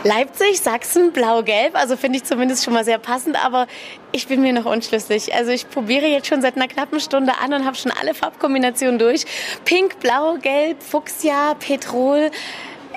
Leipzig, 0.03 0.59
Sachsen, 0.59 1.11
blau-gelb, 1.11 1.75
also 1.75 1.97
finde 1.97 2.17
ich 2.17 2.23
zumindest 2.23 2.63
schon 2.63 2.73
mal 2.73 2.85
sehr 2.85 2.97
passend, 2.97 3.43
aber 3.43 3.67
ich 4.13 4.27
bin 4.27 4.41
mir 4.41 4.53
noch 4.53 4.65
unschlüssig. 4.65 5.31
Also 5.35 5.51
ich 5.51 5.69
probiere 5.69 6.07
jetzt 6.07 6.25
schon 6.25 6.41
seit 6.41 6.55
einer 6.55 6.67
knappen 6.67 6.99
Stunde 6.99 7.33
an 7.39 7.53
und 7.53 7.65
habe 7.65 7.75
schon 7.75 7.91
alle 7.91 8.15
Farbkombinationen 8.15 8.97
durch. 8.97 9.25
Pink, 9.63 9.99
blau, 9.99 10.37
gelb, 10.41 10.81
Fuchsia, 10.81 11.53
Petrol. 11.59 12.31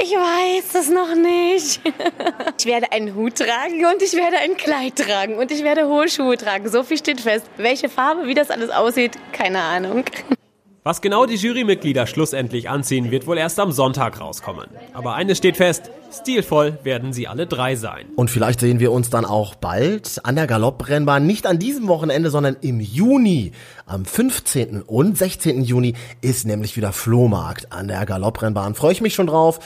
Ich 0.00 0.12
weiß 0.12 0.74
es 0.74 0.90
noch 0.90 1.14
nicht. 1.14 1.80
Ich 2.58 2.66
werde 2.66 2.90
einen 2.90 3.14
Hut 3.14 3.36
tragen 3.36 3.84
und 3.86 4.02
ich 4.02 4.14
werde 4.14 4.38
ein 4.38 4.56
Kleid 4.56 4.96
tragen 4.96 5.36
und 5.36 5.52
ich 5.52 5.62
werde 5.62 5.86
hohe 5.86 6.08
Schuhe 6.08 6.36
tragen. 6.36 6.68
So 6.68 6.82
viel 6.82 6.98
steht 6.98 7.20
fest. 7.20 7.46
Welche 7.56 7.88
Farbe, 7.88 8.26
wie 8.26 8.34
das 8.34 8.50
alles 8.50 8.70
aussieht, 8.70 9.12
keine 9.32 9.60
Ahnung. 9.60 10.04
Was 10.88 11.02
genau 11.02 11.26
die 11.26 11.34
Jurymitglieder 11.34 12.06
schlussendlich 12.06 12.70
anziehen, 12.70 13.10
wird 13.10 13.26
wohl 13.26 13.36
erst 13.36 13.60
am 13.60 13.72
Sonntag 13.72 14.22
rauskommen. 14.22 14.68
Aber 14.94 15.16
eines 15.16 15.36
steht 15.36 15.58
fest, 15.58 15.90
stilvoll 16.10 16.78
werden 16.82 17.12
sie 17.12 17.28
alle 17.28 17.46
drei 17.46 17.76
sein. 17.76 18.06
Und 18.16 18.30
vielleicht 18.30 18.60
sehen 18.60 18.80
wir 18.80 18.90
uns 18.90 19.10
dann 19.10 19.26
auch 19.26 19.54
bald 19.54 20.18
an 20.22 20.36
der 20.36 20.46
Galopprennbahn, 20.46 21.26
nicht 21.26 21.44
an 21.44 21.58
diesem 21.58 21.88
Wochenende, 21.88 22.30
sondern 22.30 22.56
im 22.62 22.80
Juni. 22.80 23.52
Am 23.84 24.06
15. 24.06 24.80
und 24.80 25.18
16. 25.18 25.62
Juni 25.62 25.92
ist 26.22 26.46
nämlich 26.46 26.74
wieder 26.78 26.94
Flohmarkt 26.94 27.70
an 27.70 27.88
der 27.88 28.06
Galopprennbahn. 28.06 28.74
Freue 28.74 28.92
ich 28.92 29.02
mich 29.02 29.12
schon 29.12 29.26
drauf. 29.26 29.58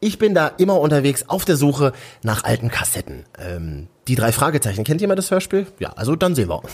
Ich 0.00 0.18
bin 0.18 0.34
da 0.34 0.48
immer 0.48 0.80
unterwegs 0.80 1.28
auf 1.28 1.44
der 1.44 1.56
Suche 1.56 1.92
nach 2.24 2.42
alten 2.42 2.72
Kassetten. 2.72 3.24
Ähm, 3.38 3.86
die 4.08 4.16
drei 4.16 4.32
Fragezeichen. 4.32 4.82
Kennt 4.82 5.00
jemand 5.00 5.20
das 5.20 5.30
Hörspiel? 5.30 5.68
Ja, 5.78 5.92
also 5.92 6.16
dann 6.16 6.34
sehen 6.34 6.48
wir 6.48 6.58
uns 6.58 6.72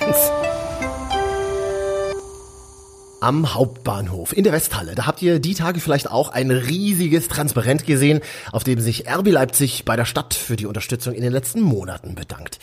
am 3.22 3.54
Hauptbahnhof 3.54 4.36
in 4.36 4.42
der 4.42 4.52
Westhalle. 4.52 4.94
Da 4.96 5.06
habt 5.06 5.22
ihr 5.22 5.38
die 5.38 5.54
Tage 5.54 5.78
vielleicht 5.78 6.10
auch 6.10 6.30
ein 6.30 6.50
riesiges 6.50 7.28
Transparent 7.28 7.86
gesehen, 7.86 8.20
auf 8.50 8.64
dem 8.64 8.80
sich 8.80 9.08
RB 9.08 9.28
Leipzig 9.28 9.84
bei 9.84 9.94
der 9.94 10.04
Stadt 10.04 10.34
für 10.34 10.56
die 10.56 10.66
Unterstützung 10.66 11.14
in 11.14 11.22
den 11.22 11.32
letzten 11.32 11.60
Monaten 11.60 12.16
bedankt. 12.16 12.58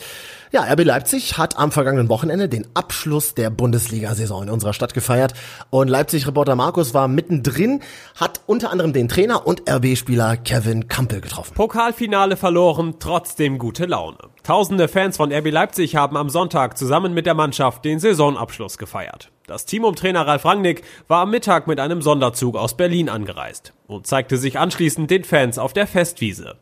Ja, 0.52 0.64
RB 0.64 0.84
Leipzig 0.84 1.38
hat 1.38 1.56
am 1.56 1.70
vergangenen 1.70 2.08
Wochenende 2.08 2.48
den 2.48 2.66
Abschluss 2.74 3.34
der 3.34 3.50
Bundesliga-Saison 3.50 4.42
in 4.42 4.50
unserer 4.50 4.72
Stadt 4.72 4.94
gefeiert 4.94 5.32
und 5.70 5.88
Leipzig-Reporter 5.88 6.56
Markus 6.56 6.92
war 6.92 7.08
mittendrin, 7.08 7.80
hat 8.16 8.40
unter 8.46 8.70
anderem 8.70 8.92
den 8.92 9.08
Trainer 9.08 9.46
und 9.46 9.70
RB-Spieler 9.70 10.36
Kevin 10.36 10.88
Kampel 10.88 11.20
getroffen. 11.20 11.54
Pokalfinale 11.54 12.36
verloren, 12.36 12.96
trotzdem 12.98 13.58
gute 13.58 13.86
Laune. 13.86 14.18
Tausende 14.42 14.88
Fans 14.88 15.16
von 15.16 15.32
RB 15.32 15.50
Leipzig 15.50 15.96
haben 15.96 16.16
am 16.16 16.28
Sonntag 16.28 16.76
zusammen 16.76 17.14
mit 17.14 17.26
der 17.26 17.34
Mannschaft 17.34 17.84
den 17.84 18.00
Saisonabschluss 18.00 18.76
gefeiert. 18.76 19.30
Das 19.50 19.64
Team 19.64 19.82
um 19.82 19.96
Trainer 19.96 20.28
Ralf 20.28 20.44
Rangnick 20.44 20.84
war 21.08 21.22
am 21.22 21.32
Mittag 21.32 21.66
mit 21.66 21.80
einem 21.80 22.02
Sonderzug 22.02 22.54
aus 22.54 22.76
Berlin 22.76 23.08
angereist 23.08 23.72
und 23.88 24.06
zeigte 24.06 24.36
sich 24.36 24.60
anschließend 24.60 25.10
den 25.10 25.24
Fans 25.24 25.58
auf 25.58 25.72
der 25.72 25.88
Festwiese. 25.88 26.54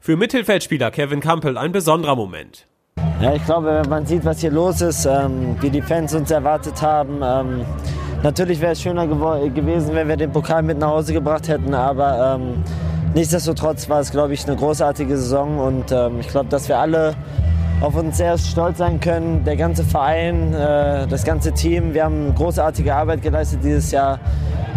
Für 0.00 0.16
Mittelfeldspieler 0.16 0.90
Kevin 0.90 1.20
Kampel 1.20 1.56
ein 1.56 1.70
besonderer 1.70 2.16
Moment. 2.16 2.66
Ja, 3.20 3.32
ich 3.32 3.44
glaube, 3.44 3.68
wenn 3.80 3.88
man 3.88 4.06
sieht, 4.06 4.24
was 4.24 4.40
hier 4.40 4.50
los 4.50 4.80
ist, 4.80 5.06
ähm, 5.06 5.56
wie 5.60 5.70
die 5.70 5.82
Fans 5.82 6.16
uns 6.16 6.32
erwartet 6.32 6.82
haben, 6.82 7.20
ähm, 7.22 7.64
natürlich 8.24 8.60
wäre 8.60 8.72
es 8.72 8.82
schöner 8.82 9.06
gewesen, 9.06 9.94
wenn 9.94 10.08
wir 10.08 10.16
den 10.16 10.32
Pokal 10.32 10.64
mit 10.64 10.78
nach 10.78 10.88
Hause 10.88 11.12
gebracht 11.12 11.46
hätten, 11.46 11.74
aber 11.74 12.40
ähm, 12.40 12.64
nichtsdestotrotz 13.14 13.88
war 13.88 14.00
es, 14.00 14.10
glaube 14.10 14.34
ich, 14.34 14.44
eine 14.48 14.56
großartige 14.56 15.16
Saison 15.16 15.60
und 15.60 15.92
ähm, 15.92 16.18
ich 16.18 16.26
glaube, 16.26 16.48
dass 16.48 16.66
wir 16.66 16.78
alle 16.78 17.14
auf 17.82 17.96
uns 17.96 18.16
sehr 18.16 18.38
stolz 18.38 18.78
sein 18.78 19.00
können. 19.00 19.44
Der 19.44 19.56
ganze 19.56 19.84
Verein, 19.84 20.54
äh, 20.54 21.06
das 21.08 21.24
ganze 21.24 21.52
Team, 21.52 21.94
wir 21.94 22.04
haben 22.04 22.34
großartige 22.34 22.94
Arbeit 22.94 23.22
geleistet 23.22 23.60
dieses 23.64 23.90
Jahr. 23.90 24.20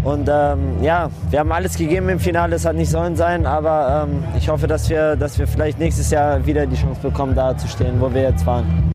Und 0.04 0.28
ähm, 0.32 0.84
ja, 0.84 1.10
wir 1.30 1.40
haben 1.40 1.52
alles 1.52 1.78
gegeben 1.78 2.10
im 2.10 2.20
Finale. 2.20 2.56
Es 2.56 2.66
hat 2.66 2.76
nicht 2.76 2.90
sollen 2.90 3.16
sein, 3.16 3.46
aber 3.46 4.08
ähm, 4.08 4.24
ich 4.38 4.50
hoffe, 4.50 4.68
dass 4.68 4.90
wir, 4.90 5.16
dass 5.16 5.38
wir 5.38 5.48
vielleicht 5.48 5.80
nächstes 5.80 6.10
Jahr 6.12 6.46
wieder 6.46 6.66
die 6.66 6.76
Chance 6.76 7.00
bekommen, 7.02 7.36
da 7.36 7.56
zu 7.58 7.68
stehen, 7.68 8.02
wo 8.02 8.14
wir 8.14 8.24
jetzt 8.24 8.46
waren. 8.46 8.92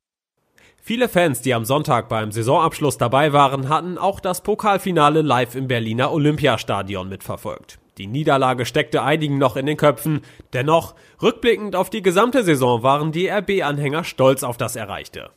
Viele 0.82 1.08
Fans, 1.08 1.40
die 1.40 1.54
am 1.54 1.64
Sonntag 1.64 2.08
beim 2.08 2.32
Saisonabschluss 2.32 2.98
dabei 2.98 3.32
waren, 3.32 3.68
hatten 3.68 3.96
auch 3.96 4.18
das 4.18 4.40
Pokalfinale 4.40 5.22
live 5.22 5.54
im 5.54 5.68
Berliner 5.68 6.12
Olympiastadion 6.12 7.08
mitverfolgt. 7.08 7.78
Die 7.98 8.06
Niederlage 8.06 8.66
steckte 8.66 9.02
einigen 9.02 9.38
noch 9.38 9.56
in 9.56 9.66
den 9.66 9.76
Köpfen. 9.76 10.22
Dennoch, 10.52 10.94
rückblickend 11.20 11.76
auf 11.76 11.90
die 11.90 12.02
gesamte 12.02 12.44
Saison 12.44 12.82
waren 12.82 13.12
die 13.12 13.28
RB-Anhänger 13.28 14.04
stolz 14.04 14.42
auf 14.42 14.56
das 14.56 14.76
Erreichte. 14.76 15.30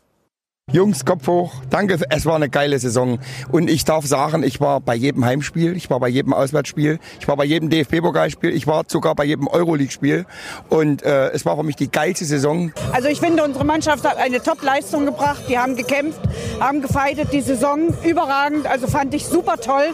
Jungs, 0.71 1.03
Kopf 1.03 1.27
hoch. 1.27 1.51
Danke, 1.69 1.99
es 2.09 2.25
war 2.25 2.37
eine 2.37 2.47
geile 2.47 2.79
Saison. 2.79 3.19
Und 3.51 3.69
ich 3.69 3.83
darf 3.83 4.05
sagen, 4.05 4.43
ich 4.43 4.61
war 4.61 4.79
bei 4.79 4.95
jedem 4.95 5.25
Heimspiel, 5.25 5.75
ich 5.75 5.89
war 5.89 5.99
bei 5.99 6.07
jedem 6.07 6.33
Auswärtsspiel, 6.33 6.99
ich 7.19 7.27
war 7.27 7.35
bei 7.35 7.43
jedem 7.43 7.69
DFB-Pokalspiel, 7.69 8.49
ich 8.51 8.65
war 8.65 8.83
sogar 8.87 9.13
bei 9.13 9.25
jedem 9.25 9.49
Euroleague-Spiel. 9.49 10.25
Und 10.69 11.03
äh, 11.03 11.31
es 11.31 11.45
war 11.45 11.57
für 11.57 11.63
mich 11.63 11.75
die 11.75 11.91
geilste 11.91 12.23
Saison. 12.23 12.71
Also 12.93 13.09
ich 13.09 13.19
finde, 13.19 13.43
unsere 13.43 13.65
Mannschaft 13.65 14.05
hat 14.05 14.15
eine 14.15 14.41
Top-Leistung 14.41 15.05
gebracht. 15.05 15.43
Die 15.49 15.59
haben 15.59 15.75
gekämpft, 15.75 16.21
haben 16.61 16.81
gefeitet, 16.81 17.33
die 17.33 17.41
Saison 17.41 17.93
überragend. 18.05 18.65
Also 18.65 18.87
fand 18.87 19.13
ich 19.13 19.25
super 19.25 19.57
toll. 19.57 19.93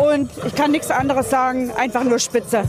Und 0.00 0.30
ich 0.46 0.54
kann 0.54 0.70
nichts 0.70 0.90
anderes 0.90 1.28
sagen, 1.28 1.70
einfach 1.76 2.04
nur 2.04 2.18
spitze. 2.18 2.62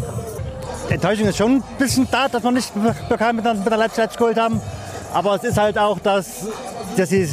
Enttäuschung 0.89 1.27
ist 1.27 1.37
schon 1.37 1.55
ein 1.57 1.63
bisschen 1.77 2.07
da, 2.11 2.27
dass 2.27 2.43
wir 2.43 2.51
nicht 2.51 2.71
Pokal 3.07 3.33
mit, 3.33 3.45
mit 3.45 3.65
der 3.65 3.77
Leipzig 3.77 4.17
geholt 4.17 4.37
haben. 4.37 4.59
Aber 5.13 5.35
es 5.35 5.43
ist 5.43 5.57
halt 5.57 5.77
auch, 5.77 5.99
dass, 5.99 6.45
dass, 6.97 7.09
die, 7.09 7.25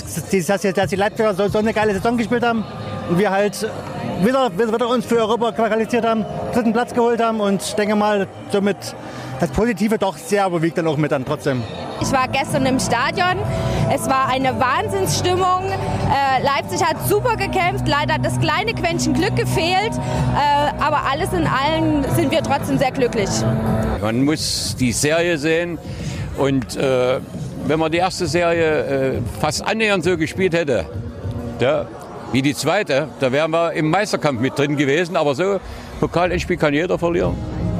dass, 0.46 0.60
die, 0.60 0.72
dass 0.72 0.90
die 0.90 0.96
Leipziger 0.96 1.34
so, 1.34 1.48
so 1.48 1.58
eine 1.58 1.72
geile 1.72 1.94
Saison 1.94 2.16
gespielt 2.16 2.44
haben 2.44 2.64
und 3.08 3.18
wir 3.18 3.30
halt 3.30 3.68
wieder, 4.22 4.50
wieder 4.56 4.88
uns 4.88 5.06
für 5.06 5.16
Europa 5.16 5.52
qualifiziert 5.52 6.04
haben, 6.04 6.24
dritten 6.52 6.72
Platz 6.72 6.94
geholt 6.94 7.20
haben 7.20 7.40
und 7.40 7.62
ich 7.62 7.74
denke 7.74 7.96
mal, 7.96 8.26
somit 8.50 8.76
das 9.40 9.50
Positive 9.50 9.98
doch 9.98 10.16
sehr 10.16 10.46
überwiegt 10.46 10.78
dann 10.78 10.86
auch 10.86 10.96
mit 10.96 11.12
dann 11.12 11.24
trotzdem. 11.24 11.62
Ich 12.00 12.12
war 12.12 12.28
gestern 12.28 12.66
im 12.66 12.78
Stadion. 12.78 13.38
Es 13.92 14.08
war 14.08 14.28
eine 14.28 14.58
Wahnsinnsstimmung. 14.58 15.64
Äh, 15.70 16.42
Leipzig 16.42 16.84
hat 16.84 16.96
super 17.08 17.36
gekämpft. 17.36 17.86
Leider 17.86 18.14
hat 18.14 18.24
das 18.24 18.38
kleine 18.38 18.74
Quäntchen 18.74 19.14
Glück 19.14 19.36
gefehlt. 19.36 19.92
Äh, 19.94 20.82
aber 20.82 21.02
alles 21.10 21.32
in 21.32 21.46
allem 21.46 22.04
sind 22.14 22.30
wir 22.30 22.42
trotzdem 22.42 22.78
sehr 22.78 22.92
glücklich. 22.92 23.28
Man 24.00 24.24
muss 24.24 24.76
die 24.78 24.92
Serie 24.92 25.38
sehen. 25.38 25.78
Und 26.36 26.76
äh, 26.76 27.18
wenn 27.66 27.80
man 27.80 27.90
die 27.90 27.98
erste 27.98 28.26
Serie 28.26 29.16
äh, 29.16 29.20
fast 29.40 29.66
annähernd 29.66 30.04
so 30.04 30.16
gespielt 30.16 30.54
hätte, 30.54 30.86
ja, 31.60 31.86
wie 32.32 32.42
die 32.42 32.54
zweite, 32.54 33.08
da 33.20 33.32
wären 33.32 33.50
wir 33.50 33.72
im 33.72 33.90
Meisterkampf 33.90 34.40
mit 34.40 34.58
drin 34.58 34.76
gewesen. 34.76 35.16
Aber 35.16 35.34
so, 35.34 35.58
Pokalendspiel 35.98 36.56
kann 36.56 36.74
jeder 36.74 36.98
verlieren. 36.98 37.34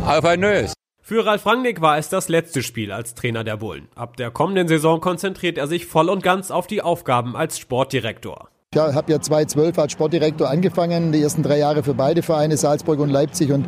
Auf 0.06 0.24
ein 0.24 0.40
neues. 0.40 0.77
Für 1.08 1.24
Ralf 1.24 1.46
Rangnick 1.46 1.80
war 1.80 1.96
es 1.96 2.10
das 2.10 2.28
letzte 2.28 2.62
Spiel 2.62 2.92
als 2.92 3.14
Trainer 3.14 3.42
der 3.42 3.56
Bullen. 3.56 3.88
Ab 3.94 4.18
der 4.18 4.30
kommenden 4.30 4.68
Saison 4.68 5.00
konzentriert 5.00 5.56
er 5.56 5.66
sich 5.66 5.86
voll 5.86 6.10
und 6.10 6.22
ganz 6.22 6.50
auf 6.50 6.66
die 6.66 6.82
Aufgaben 6.82 7.34
als 7.34 7.58
Sportdirektor. 7.58 8.50
Ich 8.74 8.78
habe 8.78 9.10
ja 9.10 9.18
2012 9.18 9.78
als 9.78 9.92
Sportdirektor 9.92 10.50
angefangen, 10.50 11.10
die 11.10 11.22
ersten 11.22 11.42
drei 11.42 11.60
Jahre 11.60 11.82
für 11.82 11.94
beide 11.94 12.20
Vereine, 12.20 12.58
Salzburg 12.58 12.98
und 12.98 13.08
Leipzig. 13.08 13.52
Und 13.52 13.64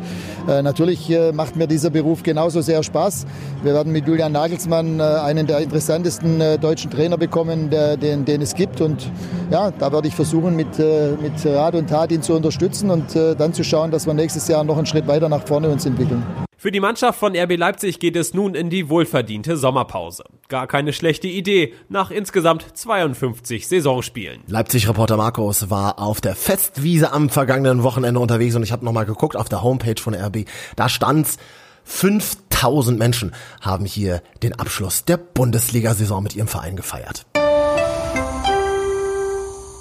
äh, 0.47 0.61
natürlich 0.61 1.09
äh, 1.09 1.31
macht 1.31 1.55
mir 1.55 1.65
dieser 1.65 1.89
Beruf 1.89 2.21
genauso 2.21 2.61
sehr 2.61 2.83
Spaß. 2.83 3.25
Wir 3.63 3.73
werden 3.73 3.91
mit 3.91 4.07
Julian 4.07 4.33
Nagelsmann 4.33 4.99
äh, 4.99 5.01
einen 5.01 5.47
der 5.47 5.61
interessantesten 5.61 6.39
äh, 6.41 6.59
deutschen 6.59 6.91
Trainer 6.91 7.17
bekommen, 7.17 7.71
der, 7.71 7.97
den, 7.97 8.23
den, 8.23 8.43
es 8.43 8.53
gibt. 8.53 8.81
Und 8.81 9.11
ja, 9.49 9.71
da 9.71 9.91
werde 9.91 10.07
ich 10.07 10.13
versuchen, 10.13 10.55
mit, 10.55 10.77
äh, 10.77 11.13
mit 11.19 11.43
Rat 11.43 11.73
und 11.73 11.89
Tat 11.89 12.11
ihn 12.11 12.21
zu 12.21 12.35
unterstützen 12.35 12.91
und 12.91 13.15
äh, 13.15 13.35
dann 13.35 13.51
zu 13.51 13.63
schauen, 13.63 13.89
dass 13.89 14.05
wir 14.05 14.13
nächstes 14.13 14.47
Jahr 14.47 14.63
noch 14.63 14.77
einen 14.77 14.85
Schritt 14.85 15.07
weiter 15.07 15.27
nach 15.27 15.47
vorne 15.47 15.69
uns 15.69 15.87
entwickeln. 15.87 16.23
Für 16.61 16.71
die 16.71 16.79
Mannschaft 16.79 17.17
von 17.17 17.35
RB 17.35 17.57
Leipzig 17.57 17.99
geht 17.99 18.15
es 18.15 18.35
nun 18.35 18.53
in 18.53 18.69
die 18.69 18.87
wohlverdiente 18.87 19.57
Sommerpause. 19.57 20.25
Gar 20.47 20.67
keine 20.67 20.93
schlechte 20.93 21.27
Idee 21.27 21.73
nach 21.89 22.11
insgesamt 22.11 22.77
52 22.77 23.67
Saisonspielen. 23.67 24.41
Leipzig-Reporter 24.45 25.17
Markus 25.17 25.71
war 25.71 25.97
auf 25.97 26.21
der 26.21 26.35
Festwiese 26.35 27.13
am 27.13 27.29
vergangenen 27.29 27.81
Wochenende 27.81 28.19
unterwegs 28.19 28.55
und 28.55 28.61
ich 28.61 28.71
habe 28.71 28.85
nochmal 28.85 29.07
geguckt 29.07 29.35
auf 29.35 29.49
der 29.49 29.63
Homepage 29.63 29.99
von 29.99 30.13
RB. 30.13 30.45
Da 30.75 30.87
stand's 30.87 31.37
5000 31.85 32.99
Menschen 32.99 33.33
haben 33.59 33.85
hier 33.85 34.21
den 34.43 34.53
Abschluss 34.53 35.03
der 35.03 35.17
Bundesliga-Saison 35.17 36.21
mit 36.21 36.35
ihrem 36.35 36.47
Verein 36.47 36.75
gefeiert. 36.75 37.25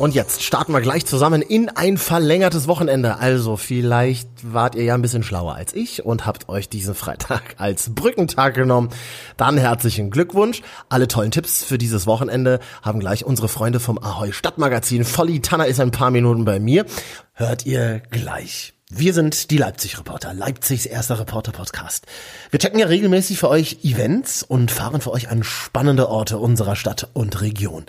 Und 0.01 0.15
jetzt 0.15 0.43
starten 0.43 0.73
wir 0.73 0.81
gleich 0.81 1.05
zusammen 1.05 1.43
in 1.43 1.69
ein 1.69 1.99
verlängertes 1.99 2.67
Wochenende. 2.69 3.19
Also 3.19 3.59
vielleicht 3.59 4.31
wart 4.43 4.75
ihr 4.75 4.85
ja 4.85 4.95
ein 4.95 5.03
bisschen 5.03 5.23
schlauer 5.23 5.57
als 5.57 5.75
ich 5.75 6.07
und 6.07 6.25
habt 6.25 6.49
euch 6.49 6.71
diesen 6.71 6.95
Freitag 6.95 7.43
als 7.59 7.95
Brückentag 7.95 8.55
genommen. 8.55 8.89
Dann 9.37 9.59
herzlichen 9.59 10.11
Glückwunsch. 10.11 10.63
Alle 10.89 11.07
tollen 11.07 11.33
Tipps 11.33 11.65
für 11.65 11.77
dieses 11.77 12.07
Wochenende 12.07 12.61
haben 12.81 12.99
gleich 12.99 13.27
unsere 13.27 13.51
Freunde 13.51 13.79
vom 13.79 14.03
Ahoi 14.03 14.33
Stadtmagazin. 14.33 15.05
Volli 15.05 15.41
Tanner 15.41 15.67
ist 15.67 15.81
ein 15.81 15.91
paar 15.91 16.11
Minuten 16.11 16.47
bei 16.47 16.61
mir. 16.61 16.87
Hört 17.35 17.67
ihr 17.67 18.01
gleich. 18.11 18.73
Wir 18.89 19.13
sind 19.13 19.51
die 19.51 19.59
Leipzig-Reporter, 19.59 20.33
Leipzigs 20.33 20.87
erster 20.87 21.21
Reporter-Podcast. 21.21 22.07
Wir 22.51 22.59
checken 22.59 22.81
ja 22.81 22.87
regelmäßig 22.87 23.39
für 23.39 23.51
euch 23.51 23.85
Events 23.85 24.43
und 24.45 24.71
fahren 24.71 25.03
für 25.03 25.13
euch 25.13 25.29
an 25.29 25.43
spannende 25.43 26.09
Orte 26.09 26.39
unserer 26.39 26.75
Stadt 26.75 27.09
und 27.13 27.43
Region. 27.43 27.85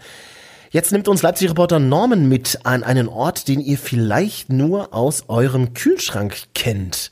Jetzt 0.73 0.93
nimmt 0.93 1.09
uns 1.09 1.21
Leipzig-Reporter 1.21 1.79
Norman 1.79 2.29
mit 2.29 2.59
an 2.63 2.85
einen 2.85 3.09
Ort, 3.09 3.49
den 3.49 3.59
ihr 3.59 3.77
vielleicht 3.77 4.53
nur 4.53 4.93
aus 4.93 5.25
eurem 5.27 5.73
Kühlschrank 5.73 6.43
kennt. 6.53 7.11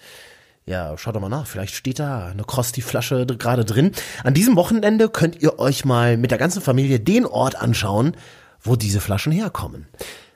Ja, 0.66 0.98
schaut 0.98 1.18
doch 1.18 1.20
mal 1.20 1.28
nach. 1.28 1.46
Vielleicht 1.46 1.76
steht 1.76 2.00
da 2.00 2.28
eine 2.28 2.46
Krosti-Flasche 2.46 3.26
gerade 3.26 3.66
drin. 3.66 3.92
An 4.24 4.34
diesem 4.34 4.56
Wochenende 4.56 5.10
könnt 5.10 5.42
ihr 5.42 5.60
euch 5.60 5.84
mal 5.84 6.16
mit 6.16 6.32
der 6.32 6.38
ganzen 6.38 6.62
Familie 6.62 7.02
den 7.02 7.26
Ort 7.26 7.62
anschauen, 7.62 8.16
wo 8.62 8.78
diese 8.78 9.02
Flaschen 9.02 9.34
herkommen. 9.34 9.88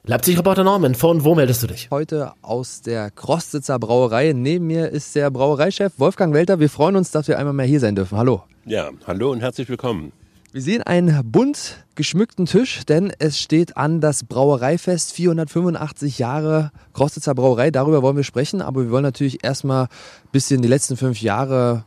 Leipzig-Reporter 0.04 0.66
Norman, 0.66 0.94
von 0.94 1.24
wo 1.24 1.34
meldest 1.34 1.64
du 1.64 1.68
dich? 1.68 1.92
Heute 1.92 2.34
aus 2.42 2.82
der 2.82 3.10
Krostitzer 3.10 3.80
Brauerei. 3.80 4.34
Neben 4.34 4.68
mir 4.68 4.90
ist 4.90 5.16
der 5.16 5.32
Brauereichef 5.32 5.94
Wolfgang 5.98 6.34
Welter. 6.34 6.60
Wir 6.60 6.70
freuen 6.70 6.98
uns, 6.98 7.12
dass 7.12 7.30
wir 7.30 7.40
einmal 7.40 7.54
mehr 7.54 7.66
hier 7.68 7.80
sein 7.80 7.96
dürfen. 7.96 8.18
Hallo. 8.18 8.44
Ja, 8.66 8.90
hallo 9.08 9.32
und 9.32 9.40
herzlich 9.40 9.70
willkommen. 9.70 10.12
Wir 10.54 10.62
sehen 10.62 10.84
einen 10.84 11.32
bunt 11.32 11.84
geschmückten 11.96 12.46
Tisch, 12.46 12.86
denn 12.86 13.12
es 13.18 13.40
steht 13.40 13.76
an 13.76 14.02
das 14.02 14.24
Brauereifest 14.24 15.12
485 15.14 16.20
Jahre 16.20 16.72
Krostitzer 16.94 17.34
Brauerei. 17.34 17.72
Darüber 17.72 18.04
wollen 18.04 18.18
wir 18.18 18.24
sprechen, 18.24 18.62
aber 18.62 18.84
wir 18.84 18.92
wollen 18.92 19.02
natürlich 19.02 19.44
erstmal 19.44 19.86
ein 19.86 20.32
bisschen 20.32 20.62
die 20.62 20.68
letzten 20.68 20.96
fünf 20.96 21.24
Jahre 21.24 21.86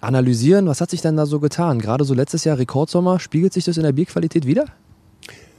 analysieren. 0.00 0.66
Was 0.66 0.80
hat 0.80 0.90
sich 0.90 1.00
denn 1.00 1.16
da 1.16 1.26
so 1.26 1.38
getan? 1.38 1.78
Gerade 1.78 2.04
so 2.04 2.12
letztes 2.12 2.42
Jahr 2.42 2.58
Rekordsommer, 2.58 3.20
spiegelt 3.20 3.52
sich 3.52 3.66
das 3.66 3.76
in 3.76 3.84
der 3.84 3.92
Bierqualität 3.92 4.46
wieder? 4.46 4.64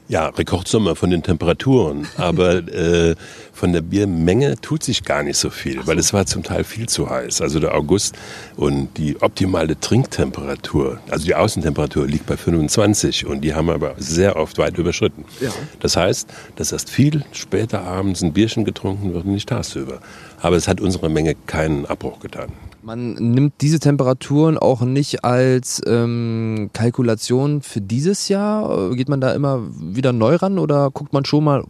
Ja, 0.09 0.27
Rekordsommer 0.27 0.95
von 0.95 1.09
den 1.09 1.23
Temperaturen, 1.23 2.07
aber 2.17 2.55
äh, 2.67 3.15
von 3.53 3.71
der 3.71 3.81
Biermenge 3.81 4.55
tut 4.59 4.83
sich 4.83 5.03
gar 5.03 5.23
nicht 5.23 5.37
so 5.37 5.49
viel, 5.49 5.81
so. 5.81 5.87
weil 5.87 5.97
es 5.97 6.13
war 6.13 6.25
zum 6.25 6.43
Teil 6.43 6.63
viel 6.63 6.89
zu 6.89 7.09
heiß. 7.09 7.41
Also 7.41 7.59
der 7.59 7.73
August 7.73 8.15
und 8.57 8.97
die 8.97 9.21
optimale 9.21 9.79
Trinktemperatur, 9.79 10.99
also 11.09 11.25
die 11.25 11.35
Außentemperatur 11.35 12.05
liegt 12.05 12.25
bei 12.25 12.35
25 12.35 13.25
und 13.25 13.41
die 13.41 13.53
haben 13.53 13.67
wir 13.67 13.75
aber 13.75 13.95
sehr 13.97 14.35
oft 14.35 14.57
weit 14.57 14.77
überschritten. 14.77 15.23
Ja. 15.39 15.51
Das 15.79 15.95
heißt, 15.95 16.29
dass 16.57 16.71
erst 16.71 16.89
viel 16.89 17.23
später 17.31 17.81
abends 17.83 18.21
ein 18.21 18.33
Bierchen 18.33 18.65
getrunken 18.65 19.13
wird 19.13 19.25
und 19.25 19.31
nicht 19.31 19.49
tagsüber. 19.49 20.01
Aber 20.41 20.57
es 20.57 20.67
hat 20.67 20.81
unserer 20.81 21.09
Menge 21.09 21.35
keinen 21.47 21.85
Abbruch 21.85 22.19
getan. 22.19 22.49
Man 22.85 23.13
nimmt 23.13 23.53
diese 23.61 23.79
Temperaturen 23.79 24.57
auch 24.57 24.81
nicht 24.81 25.23
als 25.23 25.81
ähm, 25.87 26.69
Kalkulation 26.73 27.61
für 27.61 27.79
dieses 27.79 28.27
Jahr. 28.27 28.93
Geht 28.95 29.07
man 29.07 29.21
da 29.21 29.33
immer 29.33 29.61
wieder 29.79 30.11
neu 30.11 30.35
ran 30.35 30.59
oder 30.59 30.91
guckt 30.91 31.13
man 31.13 31.23
schon 31.23 31.45
mal 31.45 31.63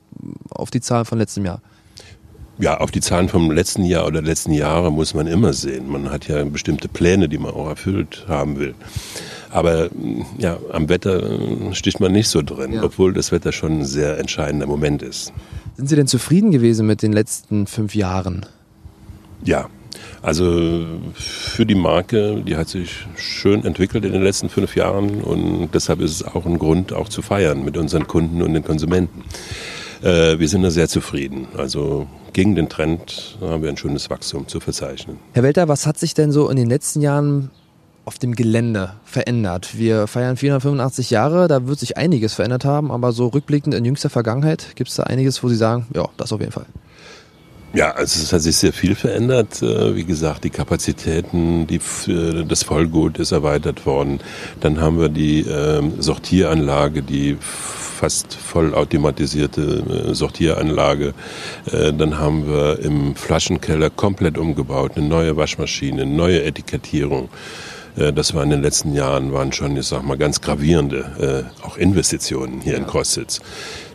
auf 0.50 0.72
die 0.72 0.82
Zahlen 0.82 1.06
von 1.06 1.20
letztem 1.20 1.46
Jahr? 1.46 1.62
Ja, 2.58 2.78
auf 2.78 2.90
die 2.90 3.00
Zahlen 3.00 3.30
vom 3.30 3.52
letzten 3.52 3.84
Jahr 3.84 4.08
oder 4.08 4.24
letzten 4.24 4.54
Jahre 4.54 4.92
muss 4.92 5.14
man 5.14 5.28
immer 5.28 5.54
sehen. 5.54 5.88
Man 5.88 6.10
hat 6.10 6.28
ja 6.28 6.44
bestimmte 6.46 6.88
Pläne, 6.88 7.30
die 7.30 7.38
man 7.38 7.52
auch 7.52 7.68
erfüllt 7.68 8.26
haben 8.28 8.58
will. 8.58 8.74
Aber 9.52 9.90
ja, 10.40 10.58
am 10.72 10.90
Wetter 10.90 11.74
sticht 11.74 12.00
man 12.00 12.12
nicht 12.12 12.28
so 12.28 12.42
drin, 12.42 12.74
ja. 12.74 12.84
obwohl 12.84 13.14
das 13.14 13.32
Wetter 13.32 13.52
schon 13.52 13.82
ein 13.82 13.86
sehr 13.86 14.18
entscheidender 14.18 14.66
Moment 14.66 15.04
ist. 15.04 15.32
Sind 15.78 15.90
Sie 15.90 15.96
denn 15.96 16.08
zufrieden 16.08 16.50
gewesen 16.50 16.88
mit 16.88 17.04
den 17.04 17.14
letzten 17.14 17.68
fünf 17.68 17.94
Jahren? 17.94 18.48
Ja, 19.44 19.70
also 20.24 20.86
für 21.14 21.66
die 21.66 21.76
Marke, 21.76 22.42
die 22.48 22.56
hat 22.56 22.70
sich 22.70 23.06
schön 23.18 23.66
entwickelt 23.66 24.06
in 24.06 24.14
den 24.14 24.24
letzten 24.24 24.48
fünf 24.48 24.76
Jahren 24.76 25.22
und 25.22 25.70
deshalb 25.74 26.00
ist 26.00 26.12
es 26.12 26.24
auch 26.24 26.46
ein 26.46 26.58
Grund, 26.58 26.94
auch 26.94 27.10
zu 27.10 27.22
feiern 27.22 27.66
mit 27.66 27.76
unseren 27.76 28.08
Kunden 28.08 28.42
und 28.42 28.54
den 28.54 28.64
Konsumenten. 28.64 29.24
Äh, 30.02 30.40
wir 30.40 30.48
sind 30.48 30.64
da 30.64 30.72
sehr 30.72 30.88
zufrieden. 30.88 31.48
Also 31.58 32.08
gegen 32.32 32.56
den 32.56 32.70
Trend 32.70 33.38
haben 33.42 33.64
wir 33.64 33.70
ein 33.70 33.76
schönes 33.76 34.10
Wachstum 34.10 34.48
zu 34.48 34.62
verzeichnen. 34.62 35.18
Herr 35.34 35.44
Welter, 35.44 35.68
was 35.68 35.86
hat 35.86 35.98
sich 35.98 36.14
denn 36.14 36.32
so 36.32 36.50
in 36.50 36.56
den 36.56 36.70
letzten 36.70 37.02
Jahren 37.02 37.52
auf 38.06 38.18
dem 38.18 38.34
Gelände 38.34 38.94
verändert? 39.04 39.78
Wir 39.78 40.08
feiern 40.08 40.38
485 40.38 41.10
Jahre, 41.10 41.50
da 41.50 41.68
wird 41.68 41.80
sich 41.80 41.98
einiges 41.98 42.34
verändert 42.34 42.64
haben, 42.64 42.92
aber 42.92 43.12
so 43.12 43.28
rückblickend 43.28 43.76
in 43.76 43.84
jüngster 43.84 44.10
Vergangenheit 44.10 44.76
gibt 44.76 44.90
es 44.90 44.96
da 44.96 45.04
einiges, 45.04 45.44
wo 45.44 45.50
Sie 45.50 45.58
sagen, 45.58 45.88
ja, 45.94 46.08
das 46.16 46.32
auf 46.32 46.40
jeden 46.40 46.54
Fall. 46.54 46.66
Ja, 47.74 47.90
also 47.90 48.22
es 48.22 48.32
hat 48.32 48.42
sich 48.42 48.56
sehr 48.56 48.72
viel 48.72 48.94
verändert. 48.94 49.64
Äh, 49.64 49.96
wie 49.96 50.04
gesagt, 50.04 50.44
die 50.44 50.52
Kapazitäten, 50.52 51.66
die, 51.66 51.80
das 52.48 52.62
Vollgut 52.62 53.18
ist 53.18 53.32
erweitert 53.32 53.88
worden. 53.88 54.20
Dann 54.60 54.80
haben 54.80 55.00
wir 55.00 55.10
die 55.10 55.42
ähm, 55.42 56.00
Sortieranlage, 56.00 57.02
die 57.02 57.36
fast 57.40 58.36
vollautomatisierte 58.36 59.62
äh, 60.10 60.14
Sortieranlage. 60.14 61.16
Äh, 61.72 61.94
dann 61.94 62.20
haben 62.20 62.48
wir 62.48 62.78
im 62.80 63.16
Flaschenkeller 63.16 63.90
komplett 63.90 64.38
umgebaut, 64.38 64.92
eine 64.96 65.08
neue 65.08 65.36
Waschmaschine, 65.36 66.04
eine 66.04 66.12
neue 66.12 66.44
Etikettierung. 66.44 67.30
Das 67.96 68.34
war 68.34 68.44
in 68.44 68.50
den 68.50 68.64
letzten 68.64 68.96
Jahren, 68.96 69.34
waren 69.34 69.52
schon, 69.52 69.78
ich 69.78 69.86
sag 69.86 70.02
mal, 70.02 70.18
ganz 70.18 70.42
gravierende, 70.42 71.52
auch 71.62 71.78
Investitionen 71.78 72.60
hier 72.60 72.74
ja. 72.74 72.80
in 72.80 72.88
Kostitz. 72.88 73.40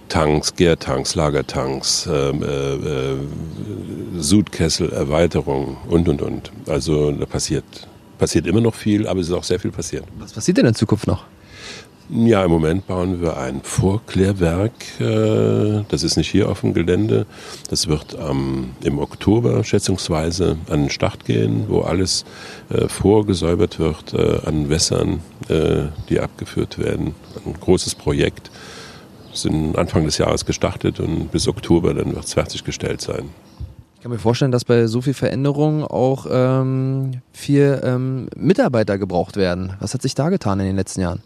Tanks, 0.09 0.55
Gärtanks, 0.55 1.15
Lagertanks, 1.15 2.07
äh, 2.07 2.31
äh, 2.31 3.17
Sudkessel, 4.19 4.91
Erweiterung 4.93 5.77
und, 5.89 6.09
und, 6.09 6.23
und. 6.23 6.53
Also 6.67 7.13
da 7.13 7.27
passiert, 7.27 7.65
passiert 8.19 8.47
immer 8.47 8.61
noch 8.61 8.75
viel, 8.75 9.07
aber 9.07 9.21
es 9.21 9.29
ist 9.29 9.35
auch 9.35 9.45
sehr 9.45 9.61
viel 9.61 9.71
passiert. 9.71 10.05
Was 10.19 10.33
passiert 10.33 10.59
denn 10.59 10.67
in 10.67 10.75
Zukunft 10.75 11.07
noch? 11.07 11.25
Ja, 12.11 12.43
im 12.43 12.51
Moment 12.51 12.87
bauen 12.87 13.21
wir 13.21 13.37
ein 13.37 13.61
Vorklärwerk. 13.63 14.73
Äh, 14.99 15.85
das 15.91 16.03
ist 16.03 16.17
nicht 16.17 16.31
hier 16.31 16.49
auf 16.49 16.63
dem 16.63 16.73
Gelände. 16.73 17.27
Das 17.69 17.87
wird 17.87 18.17
ähm, 18.19 18.71
im 18.83 18.99
Oktober 18.99 19.63
schätzungsweise 19.63 20.57
an 20.71 20.85
den 20.85 20.91
Start 20.91 21.27
gehen, 21.27 21.67
wo 21.69 21.83
alles 21.83 22.25
äh, 22.71 22.89
vorgesäubert 22.89 23.79
wird 23.79 24.15
äh, 24.15 24.41
an 24.47 24.71
Wässern, 24.71 25.21
die 26.11 26.21
abgeführt 26.21 26.79
werden. 26.79 27.15
Ein 27.47 27.55
großes 27.59 27.95
Projekt 27.95 28.51
sind 29.33 29.77
Anfang 29.77 30.05
des 30.05 30.19
Jahres 30.19 30.45
gestartet 30.45 31.01
und 31.01 31.31
bis 31.31 31.49
Oktober 31.49 31.95
dann 31.95 32.15
wird 32.15 32.25
es 32.25 32.35
fertiggestellt 32.35 33.01
sein. 33.01 33.31
Ich 33.97 34.03
kann 34.03 34.13
mir 34.13 34.19
vorstellen, 34.19 34.53
dass 34.53 34.65
bei 34.65 34.87
so 34.87 35.01
viel 35.01 35.15
Veränderung 35.15 35.85
auch 35.85 36.27
ähm, 36.31 37.21
viel 37.33 37.81
ähm, 37.83 38.29
Mitarbeiter 38.37 38.97
gebraucht 38.97 39.37
werden. 39.37 39.73
Was 39.81 39.93
hat 39.93 40.03
sich 40.03 40.15
da 40.15 40.29
getan 40.29 40.61
in 40.61 40.67
den 40.67 40.77
letzten 40.77 41.01
Jahren? 41.01 41.21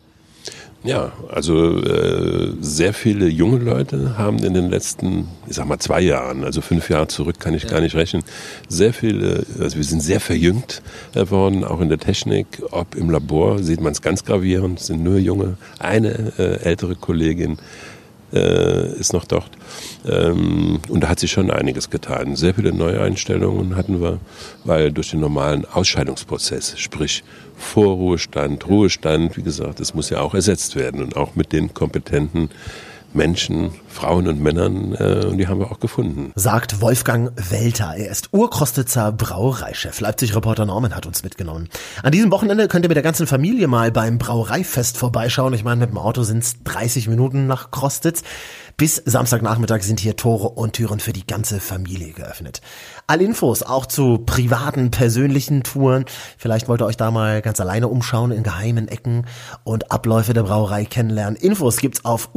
Ja, 0.84 1.12
also 1.28 1.80
äh, 1.80 2.54
sehr 2.60 2.92
viele 2.92 3.28
junge 3.28 3.58
Leute 3.58 4.18
haben 4.18 4.38
in 4.38 4.52
den 4.52 4.68
letzten, 4.68 5.28
ich 5.46 5.54
sag 5.54 5.68
mal 5.68 5.78
zwei 5.78 6.00
Jahren, 6.00 6.42
also 6.42 6.60
fünf 6.60 6.90
Jahre 6.90 7.06
zurück 7.06 7.38
kann 7.38 7.54
ich 7.54 7.64
ja. 7.64 7.68
gar 7.68 7.80
nicht 7.80 7.94
rechnen, 7.94 8.24
sehr 8.68 8.92
viele, 8.92 9.46
also 9.60 9.76
wir 9.76 9.84
sind 9.84 10.00
sehr 10.00 10.18
verjüngt 10.18 10.82
worden, 11.14 11.62
auch 11.62 11.80
in 11.80 11.88
der 11.88 11.98
Technik, 11.98 12.62
ob 12.72 12.96
im 12.96 13.10
Labor 13.10 13.60
sieht 13.60 13.80
man 13.80 13.92
es 13.92 14.02
ganz 14.02 14.24
gravierend, 14.24 14.80
sind 14.80 15.04
nur 15.04 15.18
junge, 15.18 15.56
eine 15.78 16.32
äh, 16.38 16.64
ältere 16.64 16.96
Kollegin 16.96 17.58
äh, 18.32 18.92
ist 18.94 19.12
noch 19.12 19.24
dort. 19.24 19.50
Ähm, 20.08 20.80
und 20.88 21.00
da 21.02 21.08
hat 21.08 21.20
sich 21.20 21.32
schon 21.32 21.50
einiges 21.50 21.90
getan. 21.90 22.36
Sehr 22.36 22.54
viele 22.54 22.72
Neueinstellungen 22.72 23.76
hatten 23.76 24.00
wir, 24.00 24.18
weil 24.64 24.92
durch 24.92 25.10
den 25.10 25.20
normalen 25.20 25.64
Ausscheidungsprozess, 25.64 26.78
sprich 26.78 27.24
Vorruhestand, 27.56 28.66
Ruhestand, 28.66 29.36
wie 29.36 29.42
gesagt, 29.42 29.80
das 29.80 29.94
muss 29.94 30.10
ja 30.10 30.20
auch 30.20 30.34
ersetzt 30.34 30.76
werden 30.76 31.02
und 31.02 31.16
auch 31.16 31.36
mit 31.36 31.52
den 31.52 31.74
kompetenten 31.74 32.50
Menschen, 33.14 33.72
Frauen 33.88 34.26
und 34.26 34.40
Männern, 34.40 34.94
äh, 34.94 35.26
und 35.26 35.38
die 35.38 35.48
haben 35.48 35.60
wir 35.60 35.70
auch 35.70 35.80
gefunden. 35.80 36.32
Sagt 36.34 36.80
Wolfgang 36.80 37.32
Welter. 37.50 37.94
Er 37.96 38.10
ist 38.10 38.32
Urkostitzer 38.32 39.12
Brauereichef. 39.12 40.00
Leipzig-Reporter 40.00 40.66
Norman 40.66 40.94
hat 40.94 41.06
uns 41.06 41.22
mitgenommen. 41.22 41.68
An 42.02 42.12
diesem 42.12 42.30
Wochenende 42.30 42.68
könnt 42.68 42.84
ihr 42.84 42.88
mit 42.88 42.96
der 42.96 43.02
ganzen 43.02 43.26
Familie 43.26 43.68
mal 43.68 43.92
beim 43.92 44.18
Brauereifest 44.18 44.96
vorbeischauen. 44.96 45.54
Ich 45.54 45.64
meine, 45.64 45.80
mit 45.80 45.90
dem 45.90 45.98
Auto 45.98 46.22
sind 46.22 46.42
es 46.42 46.62
30 46.64 47.08
Minuten 47.08 47.46
nach 47.46 47.70
Krostitz. 47.70 48.22
Bis 48.76 48.96
Samstagnachmittag 48.96 49.82
sind 49.82 50.00
hier 50.00 50.16
Tore 50.16 50.48
und 50.48 50.72
Türen 50.72 50.98
für 50.98 51.12
die 51.12 51.26
ganze 51.26 51.60
Familie 51.60 52.12
geöffnet. 52.12 52.62
Alle 53.06 53.24
Infos 53.24 53.62
auch 53.62 53.86
zu 53.86 54.18
privaten, 54.18 54.90
persönlichen 54.90 55.62
Touren. 55.62 56.04
Vielleicht 56.38 56.68
wollt 56.68 56.80
ihr 56.80 56.86
euch 56.86 56.96
da 56.96 57.10
mal 57.10 57.42
ganz 57.42 57.60
alleine 57.60 57.88
umschauen 57.88 58.32
in 58.32 58.42
geheimen 58.42 58.88
Ecken 58.88 59.26
und 59.64 59.92
Abläufe 59.92 60.32
der 60.32 60.44
Brauerei 60.44 60.84
kennenlernen. 60.84 61.36
Infos 61.36 61.76
gibt's 61.76 62.04
auf 62.04 62.30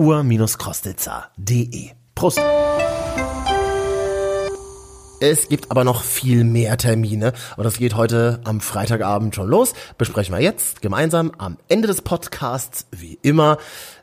ur-kostitzer.de. 0.65 1.91
Prost! 2.15 2.41
Es 5.21 5.47
gibt 5.47 5.71
aber 5.71 5.83
noch 5.83 6.01
viel 6.01 6.43
mehr 6.43 6.77
Termine 6.77 7.33
und 7.55 7.63
das 7.63 7.77
geht 7.77 7.95
heute 7.95 8.41
am 8.45 8.59
Freitagabend 8.59 9.35
schon 9.35 9.47
los. 9.47 9.73
Besprechen 9.97 10.35
wir 10.35 10.41
jetzt 10.41 10.81
gemeinsam 10.81 11.31
am 11.37 11.57
Ende 11.69 11.87
des 11.87 12.01
Podcasts, 12.01 12.87
wie 12.91 13.17
immer, 13.21 13.57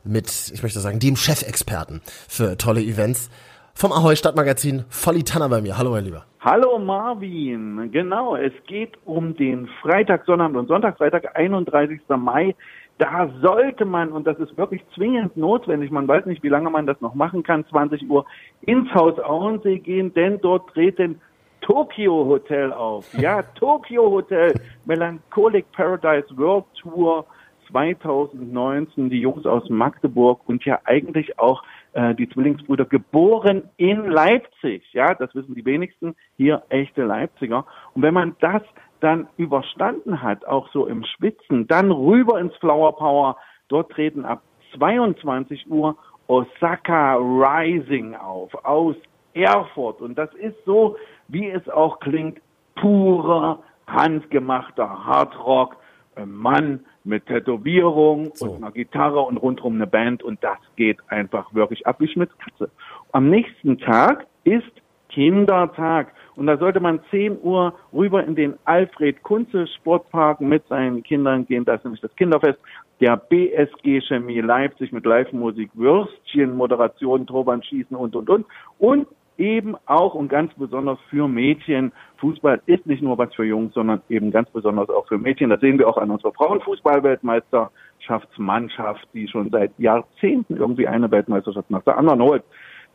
mit, 0.04 0.52
ich 0.54 0.62
möchte 0.62 0.78
sagen, 0.78 1.00
dem 1.00 1.16
Chefexperten 1.16 2.00
für 2.28 2.56
tolle 2.56 2.80
Events 2.80 3.28
vom 3.74 3.92
Ahoi 3.92 4.16
Stadtmagazin, 4.16 4.84
Volli 4.88 5.24
Tanner 5.24 5.48
bei 5.48 5.60
mir. 5.60 5.76
Hallo, 5.78 5.90
mein 5.90 6.04
Lieber. 6.04 6.24
Hallo 6.40 6.78
Marvin, 6.78 7.90
genau, 7.92 8.36
es 8.36 8.52
geht 8.66 8.92
um 9.04 9.36
den 9.36 9.68
Freitag, 9.80 10.24
Sonnabend 10.26 10.56
und 10.56 10.68
Sonntag, 10.68 10.98
Freitag, 10.98 11.36
31. 11.36 12.00
Mai 12.18 12.54
da 13.02 13.28
sollte 13.40 13.84
man, 13.84 14.12
und 14.12 14.28
das 14.28 14.38
ist 14.38 14.56
wirklich 14.56 14.80
zwingend 14.94 15.36
notwendig, 15.36 15.90
man 15.90 16.06
weiß 16.06 16.24
nicht, 16.26 16.44
wie 16.44 16.48
lange 16.48 16.70
man 16.70 16.86
das 16.86 17.00
noch 17.00 17.16
machen 17.16 17.42
kann, 17.42 17.66
20 17.66 18.08
Uhr 18.08 18.24
ins 18.60 18.94
Haus 18.94 19.18
Auensee 19.18 19.80
gehen, 19.80 20.14
denn 20.14 20.40
dort 20.40 20.70
treten 20.70 21.20
Tokyo 21.62 22.26
Hotel 22.26 22.72
auf. 22.72 23.12
Ja, 23.18 23.42
Tokyo 23.42 24.08
Hotel, 24.08 24.54
Melancholic 24.84 25.66
Paradise 25.72 26.28
World 26.36 26.66
Tour 26.80 27.26
2019, 27.72 29.10
die 29.10 29.20
Jungs 29.20 29.46
aus 29.46 29.68
Magdeburg 29.68 30.40
und 30.46 30.64
ja 30.64 30.78
eigentlich 30.84 31.40
auch 31.40 31.64
äh, 31.94 32.14
die 32.14 32.28
Zwillingsbrüder 32.28 32.84
geboren 32.84 33.64
in 33.78 34.06
Leipzig. 34.06 34.84
Ja, 34.92 35.14
das 35.14 35.34
wissen 35.34 35.56
die 35.56 35.64
wenigsten, 35.64 36.14
hier 36.36 36.62
echte 36.68 37.02
Leipziger. 37.02 37.66
Und 37.94 38.02
wenn 38.02 38.14
man 38.14 38.36
das 38.38 38.62
dann 39.02 39.28
überstanden 39.36 40.22
hat, 40.22 40.46
auch 40.46 40.68
so 40.72 40.86
im 40.86 41.04
Schwitzen, 41.04 41.66
dann 41.66 41.90
rüber 41.90 42.38
ins 42.40 42.54
Flower 42.56 42.96
Power. 42.96 43.36
Dort 43.68 43.90
treten 43.92 44.24
ab 44.24 44.42
22 44.76 45.70
Uhr 45.70 45.96
Osaka 46.28 47.16
Rising 47.16 48.14
auf 48.14 48.54
aus 48.64 48.96
Erfurt. 49.34 50.00
Und 50.00 50.16
das 50.16 50.32
ist 50.34 50.56
so, 50.64 50.96
wie 51.28 51.48
es 51.48 51.68
auch 51.68 52.00
klingt, 52.00 52.40
purer, 52.76 53.58
handgemachter 53.86 55.04
Hardrock 55.04 55.76
ein 56.14 56.30
Mann 56.30 56.80
mit 57.04 57.26
Tätowierung 57.26 58.32
und 58.38 58.56
einer 58.56 58.70
Gitarre 58.70 59.20
und 59.20 59.38
rundherum 59.38 59.74
eine 59.74 59.86
Band 59.86 60.22
und 60.22 60.42
das 60.44 60.58
geht 60.76 60.98
einfach 61.08 61.52
wirklich 61.54 61.86
ab 61.86 61.96
wie 62.00 62.08
Schmitz 62.08 62.30
Katze. 62.38 62.70
Am 63.12 63.30
nächsten 63.30 63.78
Tag 63.78 64.26
ist 64.44 64.70
Kindertag 65.08 66.12
und 66.36 66.46
da 66.46 66.56
sollte 66.56 66.80
man 66.80 67.00
10 67.10 67.38
Uhr 67.42 67.74
rüber 67.92 68.24
in 68.24 68.34
den 68.34 68.54
Alfred 68.64 69.22
Kunze 69.22 69.66
Sportpark 69.66 70.40
mit 70.40 70.66
seinen 70.68 71.02
Kindern 71.02 71.46
gehen. 71.46 71.64
Das 71.64 71.78
ist 71.78 71.84
nämlich 71.84 72.00
das 72.00 72.14
Kinderfest 72.16 72.58
der 73.00 73.16
BSG 73.16 74.00
Chemie 74.00 74.40
Leipzig 74.40 74.92
mit 74.92 75.04
Live-Musik, 75.04 75.70
Würstchen, 75.74 76.56
Moderation, 76.56 77.26
Turbanschießen 77.26 77.96
und, 77.96 78.16
und, 78.16 78.30
und. 78.30 78.46
Und 78.78 79.08
eben 79.38 79.76
auch 79.86 80.12
und 80.14 80.28
ganz 80.28 80.52
besonders 80.54 80.98
für 81.10 81.26
Mädchen. 81.28 81.92
Fußball 82.18 82.62
ist 82.66 82.86
nicht 82.86 83.02
nur 83.02 83.18
was 83.18 83.34
für 83.34 83.44
Jungs, 83.44 83.74
sondern 83.74 84.00
eben 84.08 84.30
ganz 84.30 84.48
besonders 84.50 84.88
auch 84.88 85.08
für 85.08 85.18
Mädchen. 85.18 85.50
Das 85.50 85.60
sehen 85.60 85.78
wir 85.78 85.88
auch 85.88 85.98
an 85.98 86.10
unserer 86.10 86.32
Frauenfußball-Weltmeisterschaftsmannschaft, 86.32 89.06
die 89.14 89.28
schon 89.28 89.50
seit 89.50 89.78
Jahrzehnten 89.78 90.56
irgendwie 90.56 90.86
eine 90.86 91.10
Weltmeisterschaft 91.10 91.70
nach 91.70 91.82
der 91.82 91.98
anderen 91.98 92.22
holt. 92.22 92.44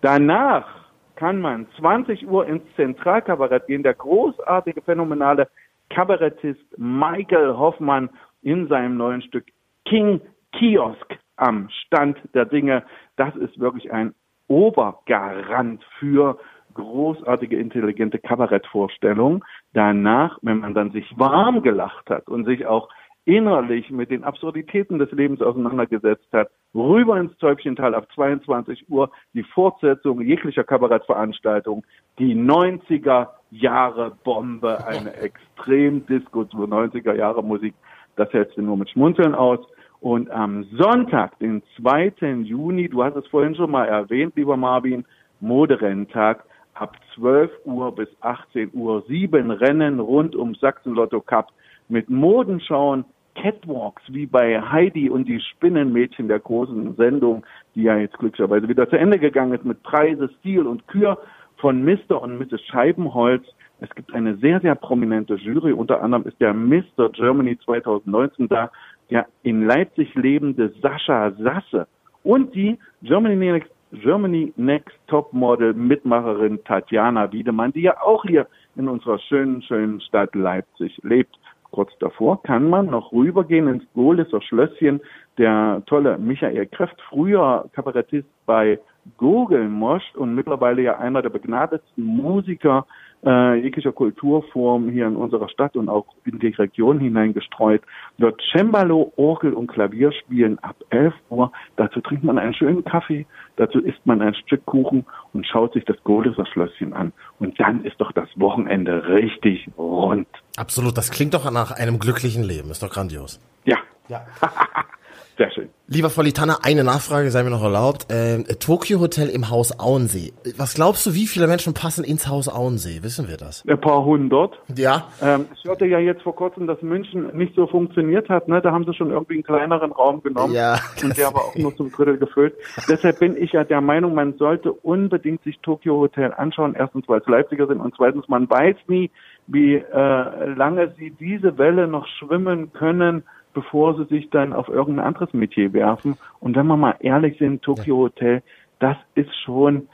Danach 0.02 0.87
kann 1.18 1.42
man 1.42 1.68
20 1.80 2.28
Uhr 2.28 2.48
ins 2.48 2.64
Zentralkabarett 2.76 3.68
gehen. 3.68 3.84
Der 3.84 3.96
großartige, 3.96 4.82
phänomenale 4.82 5.50
Kabarettist 5.90 6.78
Michael 6.78 7.58
Hoffmann 7.58 8.10
in 8.42 8.68
seinem 8.68 8.98
neuen 8.98 9.22
Stück 9.24 9.46
King 9.86 10.22
Kiosk 10.54 11.18
am 11.36 11.70
Stand 11.70 12.18
der 12.34 12.46
Dinge. 12.46 12.84
Das 13.18 13.36
ist 13.36 13.60
wirklich 13.60 13.92
ein 13.92 14.14
Obergarant 14.48 15.84
für 16.00 16.40
großartige, 16.74 17.58
intelligente 17.58 18.20
Kabarettvorstellungen. 18.20 19.44
Danach, 19.74 20.38
wenn 20.42 20.60
man 20.60 20.74
dann 20.74 20.92
sich 20.92 21.12
warm 21.18 21.64
gelacht 21.64 22.10
hat 22.10 22.28
und 22.30 22.46
sich 22.46 22.66
auch 22.66 22.90
innerlich 23.28 23.92
mit 23.92 24.10
den 24.10 24.24
Absurditäten 24.24 25.00
des 25.00 25.12
Lebens 25.12 25.42
auseinandergesetzt 25.42 26.28
hat, 26.32 26.50
rüber 26.74 27.20
ins 27.20 27.38
Zäubchental 27.40 27.94
auf 27.94 28.08
22 28.16 28.90
Uhr 28.90 29.12
die 29.34 29.44
Fortsetzung 29.44 30.22
jeglicher 30.22 30.64
Kabarettveranstaltung, 30.64 31.84
die 32.20 32.34
90er 32.34 33.28
Jahre 33.52 34.16
Bombe, 34.24 34.88
eine 34.88 35.14
extrem 35.22 36.06
Disco 36.06 36.42
90er 36.42 37.16
Jahre 37.16 37.44
Musik. 37.44 37.76
Das 38.16 38.32
hältst 38.32 38.56
du 38.56 38.62
nur 38.62 38.78
mit 38.78 38.90
Schmunzeln 38.90 39.36
aus. 39.36 39.60
Und 40.00 40.32
am 40.32 40.64
Sonntag, 40.78 41.38
den 41.40 41.62
2. 41.82 42.14
Juni, 42.44 42.88
du 42.88 43.04
hast 43.04 43.18
es 43.18 43.28
vorhin 43.28 43.56
schon 43.56 43.72
mal 43.72 43.86
erwähnt, 43.86 44.38
lieber 44.38 44.56
Marvin, 44.56 45.04
Moderenntag, 45.42 46.46
ab 46.76 46.96
12 47.16 47.52
Uhr 47.66 47.94
bis 47.94 48.08
18 48.22 48.72
Uhr, 48.74 49.04
sieben 49.10 49.52
Rennen 49.52 50.00
rund 50.00 50.34
um 50.34 50.56
Sachsen 50.56 50.94
Lotto 50.94 51.20
Cup 51.20 51.52
mit 51.90 52.10
Modenschauen, 52.10 53.04
Catwalks 53.42 54.02
wie 54.08 54.26
bei 54.26 54.62
Heidi 54.62 55.10
und 55.10 55.28
die 55.28 55.40
Spinnenmädchen 55.40 56.28
der 56.28 56.40
großen 56.40 56.96
Sendung, 56.96 57.46
die 57.76 57.84
ja 57.84 57.98
jetzt 57.98 58.18
glücklicherweise 58.18 58.68
wieder 58.68 58.90
zu 58.90 58.98
Ende 58.98 59.20
gegangen 59.20 59.54
ist 59.54 59.66
mit 59.66 59.82
Preise, 59.84 60.30
Stil 60.40 60.66
und 60.66 60.88
Kür 60.88 61.18
von 61.58 61.84
Mr. 61.84 62.22
und 62.22 62.38
Mrs. 62.38 62.62
Scheibenholz. 62.62 63.46
Es 63.80 63.90
gibt 63.94 64.14
eine 64.14 64.36
sehr, 64.38 64.60
sehr 64.60 64.76
prominente 64.76 65.36
Jury. 65.36 65.72
Unter 65.72 66.02
anderem 66.02 66.26
ist 66.26 66.40
der 66.42 66.54
Mr. 66.54 67.10
Germany 67.14 67.58
2019 67.60 68.48
da 68.48 68.72
ja 69.10 69.26
in 69.44 69.66
Leipzig 69.66 70.14
lebende 70.16 70.74
Sascha 70.82 71.32
Sasse 71.32 71.88
und 72.24 72.54
die 72.56 72.78
Germany 73.04 73.36
Next, 73.36 73.72
Germany 73.92 74.52
Next 74.58 74.98
Top 75.08 75.32
Model 75.32 75.74
Mitmacherin 75.74 76.64
Tatjana 76.66 77.32
Wiedemann, 77.32 77.72
die 77.72 77.82
ja 77.82 78.02
auch 78.02 78.24
hier 78.26 78.48
in 78.76 78.88
unserer 78.88 79.20
schönen, 79.20 79.62
schönen 79.62 80.02
Stadt 80.02 80.34
Leipzig 80.36 81.00
lebt. 81.04 81.38
Kurz 81.78 81.96
davor 82.00 82.42
kann 82.42 82.72
man 82.72 82.88
noch 82.88 83.12
rübergehen 83.12 83.68
ins 83.68 83.84
Gohlisser 83.94 84.42
Schlösschen. 84.42 85.00
Der 85.38 85.84
tolle 85.86 86.18
Michael 86.18 86.66
Kräft, 86.66 87.00
früher 87.08 87.70
Kabarettist 87.74 88.28
bei 88.48 88.80
Gogelmosch 89.18 90.16
und 90.16 90.34
mittlerweile 90.34 90.82
ja 90.82 90.98
einer 90.98 91.22
der 91.22 91.30
begnadetsten 91.30 92.04
Musiker 92.04 92.88
äh, 93.26 93.56
jeglicher 93.56 93.92
Kulturform 93.92 94.90
hier 94.90 95.08
in 95.08 95.16
unserer 95.16 95.50
Stadt 95.50 95.76
und 95.76 95.90
auch 95.90 96.06
in 96.26 96.40
die 96.40 96.48
Region 96.48 97.00
hineingestreut, 97.00 97.82
wird 98.18 98.42
Cembalo, 98.52 99.14
Orgel 99.16 99.54
und 99.54 99.68
Klavier 99.68 100.12
spielen 100.12 100.60
ab 100.60 100.76
11 100.90 101.14
Uhr. 101.30 101.52
Dazu 101.76 102.02
trinkt 102.02 102.24
man 102.24 102.38
einen 102.38 102.54
schönen 102.54 102.84
Kaffee, 102.84 103.26
dazu 103.56 103.80
isst 103.80 104.06
man 104.06 104.22
ein 104.22 104.36
Stück 104.36 104.66
Kuchen 104.66 105.06
und 105.34 105.46
schaut 105.46 105.74
sich 105.74 105.86
das 105.86 105.98
Goleser 106.04 106.46
Schlösschen 106.46 106.94
an. 106.94 107.12
Und 107.40 107.60
dann 107.60 107.84
ist 107.84 108.00
doch 108.00 108.12
das 108.12 108.30
Wochenende 108.36 109.08
richtig 109.08 109.70
rund. 109.78 110.28
Absolut, 110.58 110.98
das 110.98 111.12
klingt 111.12 111.34
doch 111.34 111.50
nach 111.52 111.72
einem 111.72 112.00
glücklichen 112.00 112.44
Leben. 112.44 112.70
Ist 112.70 112.84
doch 112.84 112.90
grandios. 112.90 113.40
Ja. 113.66 113.78
Ja. 114.10 114.26
Sehr 115.38 115.52
schön. 115.52 115.70
Lieber 115.88 116.10
Volitana, 116.16 116.58
eine 116.64 116.84
Nachfrage 116.84 117.30
sei 117.30 117.44
mir 117.44 117.52
noch 117.52 117.64
erlaubt. 117.64 118.08
Ähm, 118.10 118.46
Tokyo 118.60 119.00
Hotel 119.00 119.30
im 119.30 119.52
Haus 119.52 119.80
Auensee. 119.80 120.34
Was 120.58 120.74
glaubst 120.74 121.06
du, 121.06 121.14
wie 121.14 121.28
viele 121.28 121.46
Menschen 121.46 121.76
passen 121.76 122.04
ins 122.04 122.28
Haus 122.28 122.50
Auensee? 122.50 123.04
Wissen 123.04 123.28
wir 123.28 123.38
das? 123.38 123.64
Ein 123.68 123.80
paar 123.80 124.04
hundert. 124.04 124.60
Ja. 124.76 125.10
Ähm, 125.22 125.46
ich 125.54 125.64
hörte 125.64 125.86
ja 125.86 126.00
jetzt 126.00 126.24
vor 126.24 126.36
kurzem, 126.36 126.66
dass 126.66 126.82
München 126.82 127.38
nicht 127.38 127.54
so 127.56 127.68
funktioniert 127.68 128.30
hat. 128.30 128.48
Ne? 128.48 128.62
Da 128.62 128.72
haben 128.72 128.86
sie 128.86 128.96
schon 128.96 129.12
irgendwie 129.12 129.36
einen 129.36 129.44
kleineren 129.44 129.92
Raum 129.92 130.24
genommen. 130.24 130.54
Ja. 130.54 130.80
Und 131.04 131.16
der 131.16 131.28
war 131.28 131.46
auch 131.46 131.56
nur 131.56 131.76
zum 131.76 131.92
Drittel 131.92 132.18
gefüllt. 132.18 132.56
Deshalb 132.90 133.20
bin 133.20 133.38
ich 133.38 133.52
ja 133.52 133.64
der 133.64 133.82
Meinung, 133.82 134.16
man 134.16 134.38
sollte 134.38 134.72
unbedingt 134.72 135.44
sich 135.44 135.60
Tokyo 135.60 135.98
Hotel 135.98 136.34
anschauen. 136.36 136.74
Erstens, 136.76 137.08
weil 137.08 137.20
es 137.20 137.28
Leipziger 137.28 137.68
sind 137.68 137.80
und 137.80 137.94
zweitens, 137.96 138.28
man 138.28 138.50
weiß 138.50 138.76
nie, 138.88 139.12
wie 139.46 139.76
äh, 139.76 140.46
lange 140.56 140.94
sie 140.98 141.12
diese 141.12 141.58
Welle 141.60 141.88
noch 141.88 142.08
schwimmen 142.08 142.74
können 142.74 143.24
bevor 143.58 143.96
sie 143.98 144.06
sich 144.06 144.30
dann 144.30 144.54
auf 144.54 144.70
irgendein 144.70 145.08
anderes 145.08 145.34
Metier 145.34 145.74
werfen. 145.74 146.16
Und 146.40 146.56
wenn 146.56 146.68
wir 146.68 146.78
mal 146.78 146.94
ehrlich 147.00 147.40
sind, 147.40 147.64
Tokyo 147.64 147.98
Hotel, 147.98 148.44
das 148.78 148.98
ist 149.16 149.34
schon, 149.44 149.88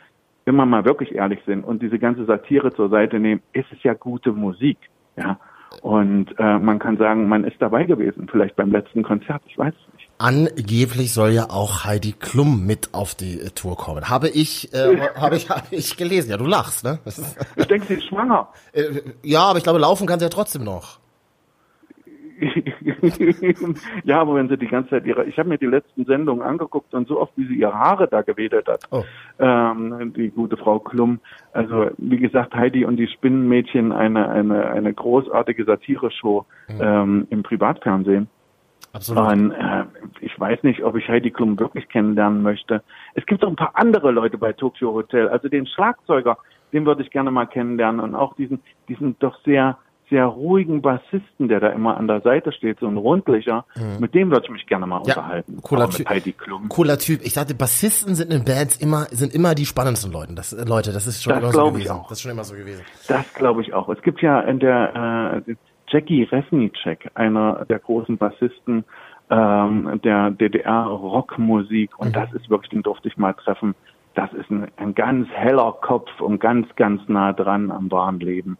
wenn 0.43 0.57
wir 0.57 0.65
mal 0.65 0.83
wirklich 0.83 1.15
ehrlich 1.15 1.39
sind 1.45 1.63
und 1.63 1.81
diese 1.81 1.97
ganze 1.97 2.25
Satire 2.25 2.73
zur 2.73 2.89
Seite 2.89 3.21
nehmen, 3.21 3.41
ist 3.53 3.67
es 3.71 3.81
ja 3.81 3.93
gute 3.93 4.33
Musik. 4.33 4.77
Ja. 5.15 5.39
Und 5.81 6.37
äh, 6.37 6.59
man 6.59 6.77
kann 6.77 6.97
sagen, 6.97 7.29
man 7.29 7.45
ist 7.45 7.55
dabei 7.59 7.85
gewesen, 7.85 8.27
vielleicht 8.29 8.57
beim 8.57 8.69
letzten 8.69 9.01
Konzert, 9.01 9.41
ich 9.47 9.57
weiß 9.57 9.73
es 9.73 9.93
nicht. 9.93 10.09
Angeblich 10.17 11.13
soll 11.13 11.31
ja 11.31 11.49
auch 11.49 11.85
Heidi 11.85 12.11
Klum 12.11 12.65
mit 12.65 12.93
auf 12.93 13.15
die 13.15 13.39
äh, 13.39 13.49
Tour 13.51 13.77
kommen. 13.77 14.09
Habe 14.09 14.27
ich, 14.27 14.73
äh, 14.73 14.97
habe 15.15 15.37
ich, 15.37 15.49
habe 15.49 15.67
ich 15.71 15.95
gelesen. 15.95 16.31
Ja, 16.31 16.35
du 16.37 16.47
lachst, 16.47 16.83
ne? 16.83 16.99
Ich 17.55 17.67
denke, 17.67 17.85
sie 17.87 17.93
ist 17.93 18.07
schwanger. 18.07 18.49
Äh, 18.73 19.01
ja, 19.21 19.43
aber 19.43 19.57
ich 19.57 19.63
glaube, 19.63 19.79
laufen 19.79 20.05
kann 20.05 20.19
sie 20.19 20.25
ja 20.25 20.29
trotzdem 20.29 20.65
noch. 20.65 20.99
ja, 24.03 24.21
aber 24.21 24.35
wenn 24.35 24.49
sie 24.49 24.57
die 24.57 24.67
ganze 24.67 24.91
Zeit 24.91 25.05
ihre, 25.05 25.25
ich 25.25 25.37
habe 25.37 25.49
mir 25.49 25.57
die 25.57 25.65
letzten 25.65 26.05
Sendungen 26.05 26.43
angeguckt 26.43 26.93
und 26.93 27.07
so 27.07 27.19
oft, 27.19 27.33
wie 27.35 27.45
sie 27.47 27.55
ihre 27.55 27.73
Haare 27.73 28.07
da 28.07 28.21
gewedelt 28.21 28.67
hat, 28.67 28.83
oh. 28.91 29.03
ähm, 29.39 30.13
die 30.15 30.29
gute 30.29 30.57
Frau 30.57 30.79
Klum. 30.79 31.19
Also 31.51 31.91
wie 31.97 32.17
gesagt, 32.17 32.53
Heidi 32.55 32.85
und 32.85 32.97
die 32.97 33.07
Spinnenmädchen, 33.07 33.91
eine 33.91 34.29
eine 34.29 34.65
eine 34.69 34.93
großartige 34.93 35.65
Satire-Show 35.65 36.45
mhm. 36.69 36.81
ähm, 36.81 37.27
im 37.29 37.43
Privatfernsehen. 37.43 38.27
Absolut. 38.93 39.31
Und, 39.31 39.51
äh, 39.51 39.85
ich 40.21 40.39
weiß 40.39 40.61
nicht, 40.63 40.83
ob 40.83 40.95
ich 40.95 41.07
Heidi 41.07 41.31
Klum 41.31 41.59
wirklich 41.59 41.89
kennenlernen 41.89 42.43
möchte. 42.43 42.83
Es 43.15 43.25
gibt 43.25 43.43
auch 43.43 43.49
ein 43.49 43.55
paar 43.55 43.71
andere 43.75 44.11
Leute 44.11 44.37
bei 44.37 44.53
Tokyo 44.53 44.93
Hotel. 44.93 45.29
Also 45.29 45.49
den 45.49 45.65
Schlagzeuger, 45.65 46.37
den 46.71 46.85
würde 46.85 47.01
ich 47.01 47.09
gerne 47.09 47.31
mal 47.31 47.47
kennenlernen 47.47 47.99
und 47.99 48.15
auch 48.15 48.35
diesen 48.35 48.61
diesen 48.87 49.17
doch 49.19 49.39
sehr 49.43 49.77
sehr 50.13 50.25
ruhigen 50.25 50.83
Bassisten, 50.83 51.47
der 51.47 51.59
da 51.59 51.69
immer 51.69 51.97
an 51.97 52.07
der 52.07 52.21
Seite 52.21 52.51
steht, 52.51 52.79
so 52.79 52.87
ein 52.87 52.97
rundlicher, 52.97 53.65
mhm. 53.75 53.99
mit 53.99 54.13
dem 54.13 54.29
würde 54.29 54.45
ich 54.45 54.51
mich 54.51 54.67
gerne 54.67 54.85
mal 54.85 55.01
ja, 55.07 55.15
unterhalten. 55.15 55.59
Cooler 55.63 55.89
Typ. 55.89 56.07
Cooler 56.69 56.99
Typ. 56.99 57.21
Ich 57.23 57.33
dachte, 57.33 57.55
Bassisten 57.55 58.13
sind 58.13 58.31
in 58.31 58.45
Bands 58.45 58.77
immer, 58.77 59.05
sind 59.09 59.33
immer 59.33 59.55
die 59.55 59.65
spannendsten 59.65 60.11
Leute. 60.11 60.35
Das, 60.35 60.53
äh, 60.53 60.65
Leute, 60.65 60.93
das 60.93 61.07
ist 61.07 61.23
schon 61.23 61.33
das 61.33 61.41
immer 61.41 61.51
so 61.51 61.71
gewesen. 61.71 61.99
Das 62.03 62.11
ist 62.11 62.21
schon 62.21 62.31
immer 62.31 62.43
so 62.43 62.53
gewesen. 62.53 62.83
Das 63.07 63.33
glaube 63.33 63.63
ich 63.63 63.73
auch. 63.73 63.89
Es 63.89 64.01
gibt 64.03 64.21
ja 64.21 64.39
in 64.41 64.59
der, 64.59 65.41
äh, 65.47 65.55
Jackie 65.87 66.23
Resnicek, 66.23 67.09
einer 67.15 67.65
der 67.65 67.79
großen 67.79 68.17
Bassisten, 68.17 68.85
ähm, 69.31 69.99
der 70.03 70.29
DDR-Rockmusik 70.29 71.97
und 71.97 72.09
mhm. 72.09 72.13
das 72.13 72.31
ist 72.33 72.51
wirklich, 72.51 72.69
den 72.69 72.83
durfte 72.83 73.07
ich 73.07 73.17
mal 73.17 73.33
treffen. 73.33 73.73
Das 74.13 74.31
ist 74.33 74.51
ein, 74.51 74.67
ein 74.77 74.93
ganz 74.93 75.27
heller 75.29 75.71
Kopf 75.81 76.21
und 76.21 76.39
ganz, 76.39 76.67
ganz 76.75 77.01
nah 77.07 77.33
dran 77.33 77.71
am 77.71 77.91
wahren 77.91 78.19
Leben. 78.19 78.59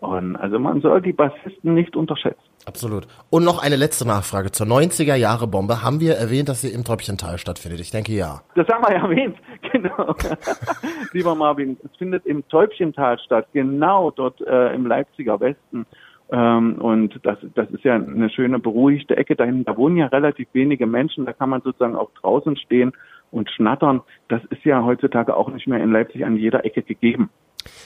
Und 0.00 0.36
also 0.36 0.58
man 0.58 0.80
soll 0.80 1.00
die 1.00 1.12
Bassisten 1.12 1.74
nicht 1.74 1.96
unterschätzen. 1.96 2.42
Absolut. 2.66 3.06
Und 3.30 3.44
noch 3.44 3.62
eine 3.62 3.76
letzte 3.76 4.06
Nachfrage 4.06 4.50
zur 4.50 4.66
90er 4.66 5.14
Jahre 5.14 5.46
Bombe. 5.46 5.82
Haben 5.82 6.00
wir 6.00 6.14
erwähnt, 6.14 6.48
dass 6.48 6.60
sie 6.60 6.68
im 6.68 6.84
Tröpfchental 6.84 7.38
stattfindet? 7.38 7.80
Ich 7.80 7.90
denke 7.90 8.12
ja. 8.12 8.40
Das 8.54 8.66
haben 8.68 8.82
wir 8.82 8.94
erwähnt, 8.94 9.36
genau. 9.72 10.14
Lieber 11.12 11.34
Marvin, 11.34 11.76
es 11.84 11.96
findet 11.96 12.26
im 12.26 12.46
Täubchental 12.48 13.18
statt, 13.18 13.48
genau 13.52 14.10
dort 14.10 14.40
äh, 14.42 14.74
im 14.74 14.86
Leipziger 14.86 15.40
Westen. 15.40 15.86
Ähm, 16.30 16.76
und 16.80 17.20
das, 17.22 17.38
das 17.54 17.70
ist 17.70 17.84
ja 17.84 17.94
eine 17.94 18.30
schöne, 18.30 18.58
beruhigte 18.58 19.16
Ecke 19.16 19.36
dahin. 19.36 19.64
Da 19.64 19.76
wohnen 19.76 19.96
ja 19.96 20.06
relativ 20.06 20.48
wenige 20.52 20.86
Menschen, 20.86 21.26
da 21.26 21.32
kann 21.32 21.50
man 21.50 21.62
sozusagen 21.62 21.96
auch 21.96 22.10
draußen 22.20 22.56
stehen 22.56 22.92
und 23.30 23.50
schnattern. 23.50 24.00
Das 24.28 24.42
ist 24.46 24.64
ja 24.64 24.84
heutzutage 24.84 25.36
auch 25.36 25.50
nicht 25.50 25.66
mehr 25.66 25.82
in 25.82 25.92
Leipzig 25.92 26.24
an 26.24 26.36
jeder 26.36 26.64
Ecke 26.64 26.82
gegeben. 26.82 27.30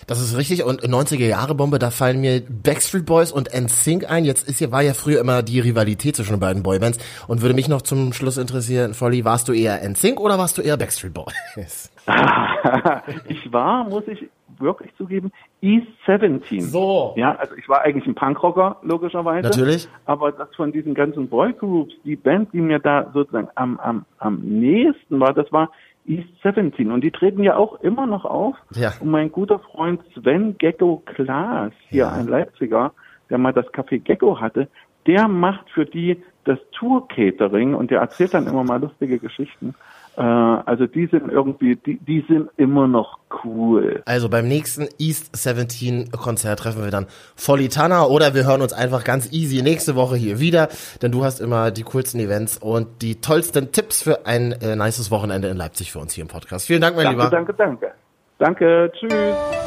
Das 0.07 0.21
ist 0.21 0.37
richtig 0.37 0.65
und 0.65 0.83
90er 0.83 1.27
Jahre 1.27 1.55
Bombe, 1.55 1.79
da 1.79 1.91
fallen 1.91 2.21
mir 2.21 2.43
Backstreet 2.49 3.07
Boys 3.07 3.33
und 3.33 3.49
NSYNC 3.53 4.11
ein. 4.11 4.25
Jetzt 4.25 4.49
ist 4.49 4.59
hier 4.59 4.73
war 4.73 4.83
ja 4.83 4.95
früher 4.95 5.21
immer 5.21 5.43
die 5.43 5.61
Rivalität 5.61 6.17
zwischen 6.17 6.35
den 6.35 6.41
beiden 6.41 6.63
Boybands 6.63 6.99
und 7.27 7.43
würde 7.43 7.55
mich 7.55 7.69
noch 7.69 7.83
zum 7.83 8.13
Schluss 8.13 8.39
interessieren, 8.39 8.95
Volly, 8.95 9.25
warst 9.25 9.49
du 9.49 9.53
eher 9.53 9.87
NSYNC 9.89 10.21
oder 10.21 10.39
warst 10.39 10.59
du 10.59 10.63
eher 10.63 10.77
Backstreet 10.77 11.15
Boys? 11.15 11.35
ich 13.29 13.53
war, 13.53 13.85
muss 13.85 14.07
ich 14.09 14.29
wirklich 14.61 14.95
zugeben, 14.97 15.31
East 15.61 15.87
17. 16.07 16.61
So. 16.61 17.15
Ja, 17.17 17.35
also 17.37 17.55
ich 17.55 17.69
war 17.69 17.83
eigentlich 17.83 18.07
ein 18.07 18.15
Punkrocker, 18.15 18.77
logischerweise. 18.83 19.49
Natürlich. 19.49 19.89
Aber 20.05 20.33
das 20.33 20.49
von 20.57 20.73
diesen 20.73 20.95
ganzen 20.95 21.29
Boygroups, 21.29 21.95
die 22.05 22.17
Band, 22.17 22.53
die 22.53 22.61
mir 22.61 22.79
da 22.79 23.11
sozusagen 23.13 23.49
am, 23.55 23.79
am, 23.79 24.05
am 24.19 24.41
nächsten 24.41 25.21
war, 25.21 25.33
das 25.33 25.51
war 25.53 25.71
East 26.09 26.29
17. 26.43 26.91
Und 26.91 27.03
die 27.03 27.11
treten 27.11 27.43
ja 27.43 27.57
auch 27.57 27.81
immer 27.81 28.07
noch 28.07 28.25
auf. 28.25 28.57
Ja. 28.75 28.93
Und 29.01 29.11
mein 29.11 29.31
guter 29.31 29.59
Freund 29.59 30.01
Sven 30.15 30.57
Gecko 30.59 31.03
Klaas, 31.07 31.73
hier 31.89 32.05
Ja. 32.05 32.13
ein 32.13 32.27
Leipziger, 32.27 32.93
der 33.31 33.39
mal 33.39 33.53
das 33.53 33.67
Café 33.67 33.99
Gecko 34.01 34.41
hatte, 34.41 34.69
der 35.07 35.29
macht 35.29 35.71
für 35.71 35.85
die 35.87 36.23
das 36.45 36.59
Tour-Catering 36.73 37.75
und 37.75 37.91
der 37.91 38.01
erzählt 38.01 38.33
dann 38.35 38.47
immer 38.47 38.65
mal 38.65 38.81
lustige 38.81 39.19
Geschichten. 39.19 39.75
Äh, 40.19 40.23
also 40.23 40.87
die 40.87 41.07
sind 41.07 41.31
irgendwie, 41.31 41.77
die, 41.77 41.99
die 41.99 42.25
sind 42.29 42.51
immer 42.57 42.89
noch 42.89 43.19
cool. 43.45 44.03
Also 44.05 44.29
beim 44.29 44.49
nächsten 44.49 44.89
East 44.99 45.37
17 45.37 46.11
Konzert 46.11 46.59
treffen 46.59 46.83
wir 46.83 46.91
dann 46.91 47.07
Volitana 47.37 48.05
oder 48.05 48.35
wir 48.35 48.45
hören 48.45 48.61
uns 48.61 48.73
einfach 48.73 49.05
ganz 49.05 49.33
easy 49.33 49.63
nächste 49.63 49.95
Woche 49.95 50.17
hier 50.17 50.41
wieder, 50.41 50.69
denn 51.03 51.13
du 51.13 51.25
hast 51.25 51.41
immer 51.41 51.71
die 51.71 51.85
coolsten 51.85 52.19
Events 52.19 52.59
und 52.59 53.01
die 53.01 53.21
tollsten 53.21 53.71
Tipps 53.71 54.03
für 54.03 54.27
ein 54.27 54.53
äh, 54.61 54.75
nices 54.75 55.13
Wochenende 55.13 55.49
in 55.49 55.57
Leipzig 55.57 55.93
für 55.93 56.01
uns 56.01 56.15
hier 56.15 56.23
im 56.23 56.29
Podcast. 56.29 56.67
Vielen 56.67 56.81
Dank, 56.81 56.97
mein 56.97 57.05
danke, 57.05 57.21
Lieber. 57.23 57.31
danke, 57.31 57.55
danke. 57.55 57.93
Danke, 58.39 58.93
tschüss. 58.99 59.58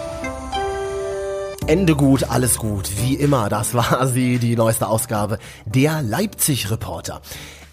Ende 1.71 1.95
gut, 1.95 2.25
alles 2.25 2.57
gut. 2.57 2.89
Wie 2.97 3.13
immer, 3.13 3.47
das 3.47 3.73
war 3.73 4.05
sie, 4.13 4.39
die 4.39 4.57
neueste 4.57 4.89
Ausgabe 4.89 5.39
der 5.63 6.01
Leipzig-Reporter. 6.01 7.21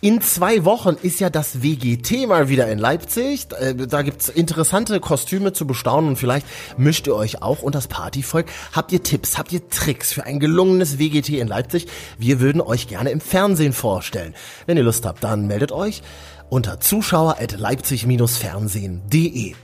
In 0.01 0.21
zwei 0.21 0.65
Wochen 0.65 0.95
ist 1.03 1.19
ja 1.19 1.31
das 1.31 1.65
WGT 1.65 2.29
mal 2.29 2.49
wieder 2.49 2.71
in 2.71 2.79
Leipzig. 2.79 3.49
Äh, 3.59 3.75
Da 3.75 4.03
gibt's 4.03 4.29
interessante 4.29 5.01
Kostüme 5.01 5.53
zu 5.53 5.67
bestaunen 5.67 6.11
und 6.11 6.17
vielleicht 6.17 6.47
mischt 6.77 7.09
ihr 7.09 7.17
euch 7.17 7.43
auch 7.43 7.63
unter 7.63 7.79
das 7.79 7.89
Partyvolk. 7.89 8.47
Habt 8.73 8.93
ihr 8.93 9.03
Tipps, 9.03 9.37
habt 9.37 9.53
ihr 9.53 9.69
Tricks 9.69 10.13
für 10.13 10.23
ein 10.23 10.39
gelungenes 10.39 11.01
WGT 11.01 11.31
in 11.31 11.49
Leipzig? 11.49 11.89
Wir 12.19 12.39
würden 12.39 12.61
euch 12.61 12.87
gerne 12.87 13.11
im 13.11 13.21
Fernsehen 13.21 13.73
vorstellen. 13.73 14.33
Wenn 14.67 14.77
ihr 14.77 14.85
Lust 14.85 15.05
habt, 15.07 15.25
dann 15.25 15.49
meldet 15.49 15.73
euch 15.73 16.03
unter 16.51 16.81
zuschauer.leipzig-fernsehen.de. 16.81 19.55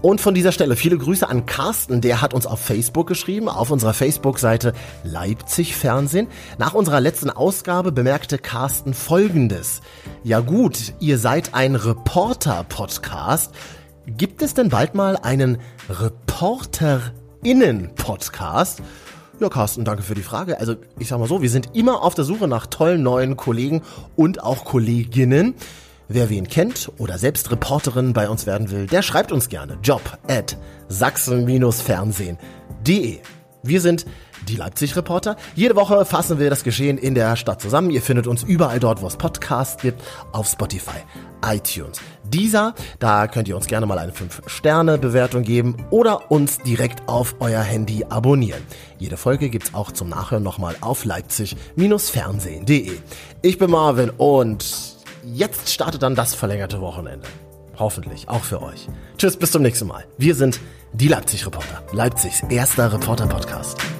Und 0.00 0.20
von 0.20 0.34
dieser 0.34 0.52
Stelle 0.52 0.76
viele 0.76 0.96
Grüße 0.96 1.28
an 1.28 1.44
Carsten, 1.44 2.00
der 2.00 2.20
hat 2.20 2.32
uns 2.32 2.46
auf 2.46 2.60
Facebook 2.60 3.08
geschrieben, 3.08 3.48
auf 3.48 3.72
unserer 3.72 3.94
Facebook-Seite 3.94 4.72
Leipzig 5.02 5.74
Fernsehen. 5.74 6.28
Nach 6.56 6.74
unserer 6.74 7.00
letzten 7.00 7.30
Ausgabe 7.30 7.90
bemerkte 7.90 8.38
Carsten 8.38 8.94
folgendes. 8.94 9.80
Ja 10.22 10.38
gut, 10.38 10.94
ihr 11.00 11.18
seid 11.18 11.54
ein 11.54 11.74
Reporter-Podcast. 11.74 13.52
Gibt 14.06 14.40
es 14.40 14.54
denn 14.54 14.68
bald 14.68 14.94
mal 14.94 15.16
einen 15.16 15.58
ReporterInnen-Podcast? 15.90 18.80
Ja, 19.40 19.48
Carsten, 19.48 19.84
danke 19.84 20.02
für 20.02 20.14
die 20.14 20.22
Frage. 20.22 20.60
Also, 20.60 20.76
ich 20.98 21.08
sag 21.08 21.18
mal 21.18 21.28
so, 21.28 21.42
wir 21.42 21.50
sind 21.50 21.74
immer 21.74 22.02
auf 22.02 22.14
der 22.14 22.24
Suche 22.24 22.48
nach 22.48 22.66
tollen 22.66 23.02
neuen 23.02 23.36
Kollegen 23.36 23.82
und 24.16 24.42
auch 24.42 24.64
Kolleginnen. 24.64 25.54
Wer 26.10 26.30
wen 26.30 26.48
kennt 26.48 26.90
oder 26.96 27.18
selbst 27.18 27.50
Reporterin 27.50 28.14
bei 28.14 28.30
uns 28.30 28.46
werden 28.46 28.70
will, 28.70 28.86
der 28.86 29.02
schreibt 29.02 29.30
uns 29.30 29.50
gerne. 29.50 29.76
Job 29.82 30.00
at 30.26 30.56
sachsen-fernsehen.de. 30.88 33.18
Wir 33.62 33.80
sind 33.82 34.06
die 34.48 34.56
Leipzig-Reporter. 34.56 35.36
Jede 35.54 35.76
Woche 35.76 36.06
fassen 36.06 36.38
wir 36.38 36.48
das 36.48 36.64
Geschehen 36.64 36.96
in 36.96 37.14
der 37.14 37.36
Stadt 37.36 37.60
zusammen. 37.60 37.90
Ihr 37.90 38.00
findet 38.00 38.26
uns 38.26 38.42
überall 38.42 38.80
dort, 38.80 39.02
wo 39.02 39.06
es 39.06 39.16
Podcasts 39.16 39.82
gibt, 39.82 40.02
auf 40.32 40.48
Spotify, 40.48 41.00
iTunes. 41.44 42.00
Dieser, 42.24 42.74
da 42.98 43.26
könnt 43.26 43.48
ihr 43.48 43.56
uns 43.56 43.66
gerne 43.66 43.84
mal 43.84 43.98
eine 43.98 44.12
5-Sterne-Bewertung 44.12 45.42
geben 45.42 45.76
oder 45.90 46.30
uns 46.30 46.56
direkt 46.58 47.06
auf 47.06 47.34
euer 47.40 47.60
Handy 47.60 48.06
abonnieren. 48.08 48.62
Jede 48.98 49.18
Folge 49.18 49.50
gibt's 49.50 49.74
auch 49.74 49.92
zum 49.92 50.08
Nachhören 50.08 50.42
nochmal 50.42 50.74
auf 50.80 51.04
leipzig-fernsehen.de. 51.04 52.92
Ich 53.42 53.58
bin 53.58 53.70
Marvin 53.70 54.08
und 54.08 54.96
jetzt 55.34 55.70
startet 55.70 56.02
dann 56.02 56.14
das 56.14 56.34
verlängerte 56.34 56.80
Wochenende. 56.80 57.26
Hoffentlich, 57.78 58.28
auch 58.28 58.42
für 58.42 58.62
euch. 58.62 58.88
Tschüss, 59.18 59.36
bis 59.36 59.52
zum 59.52 59.62
nächsten 59.62 59.86
Mal. 59.86 60.04
Wir 60.16 60.34
sind 60.34 60.60
die 60.92 61.08
Leipzig-Reporter. 61.08 61.82
Leipzigs 61.92 62.42
erster 62.48 62.92
Reporter-Podcast. 62.92 63.97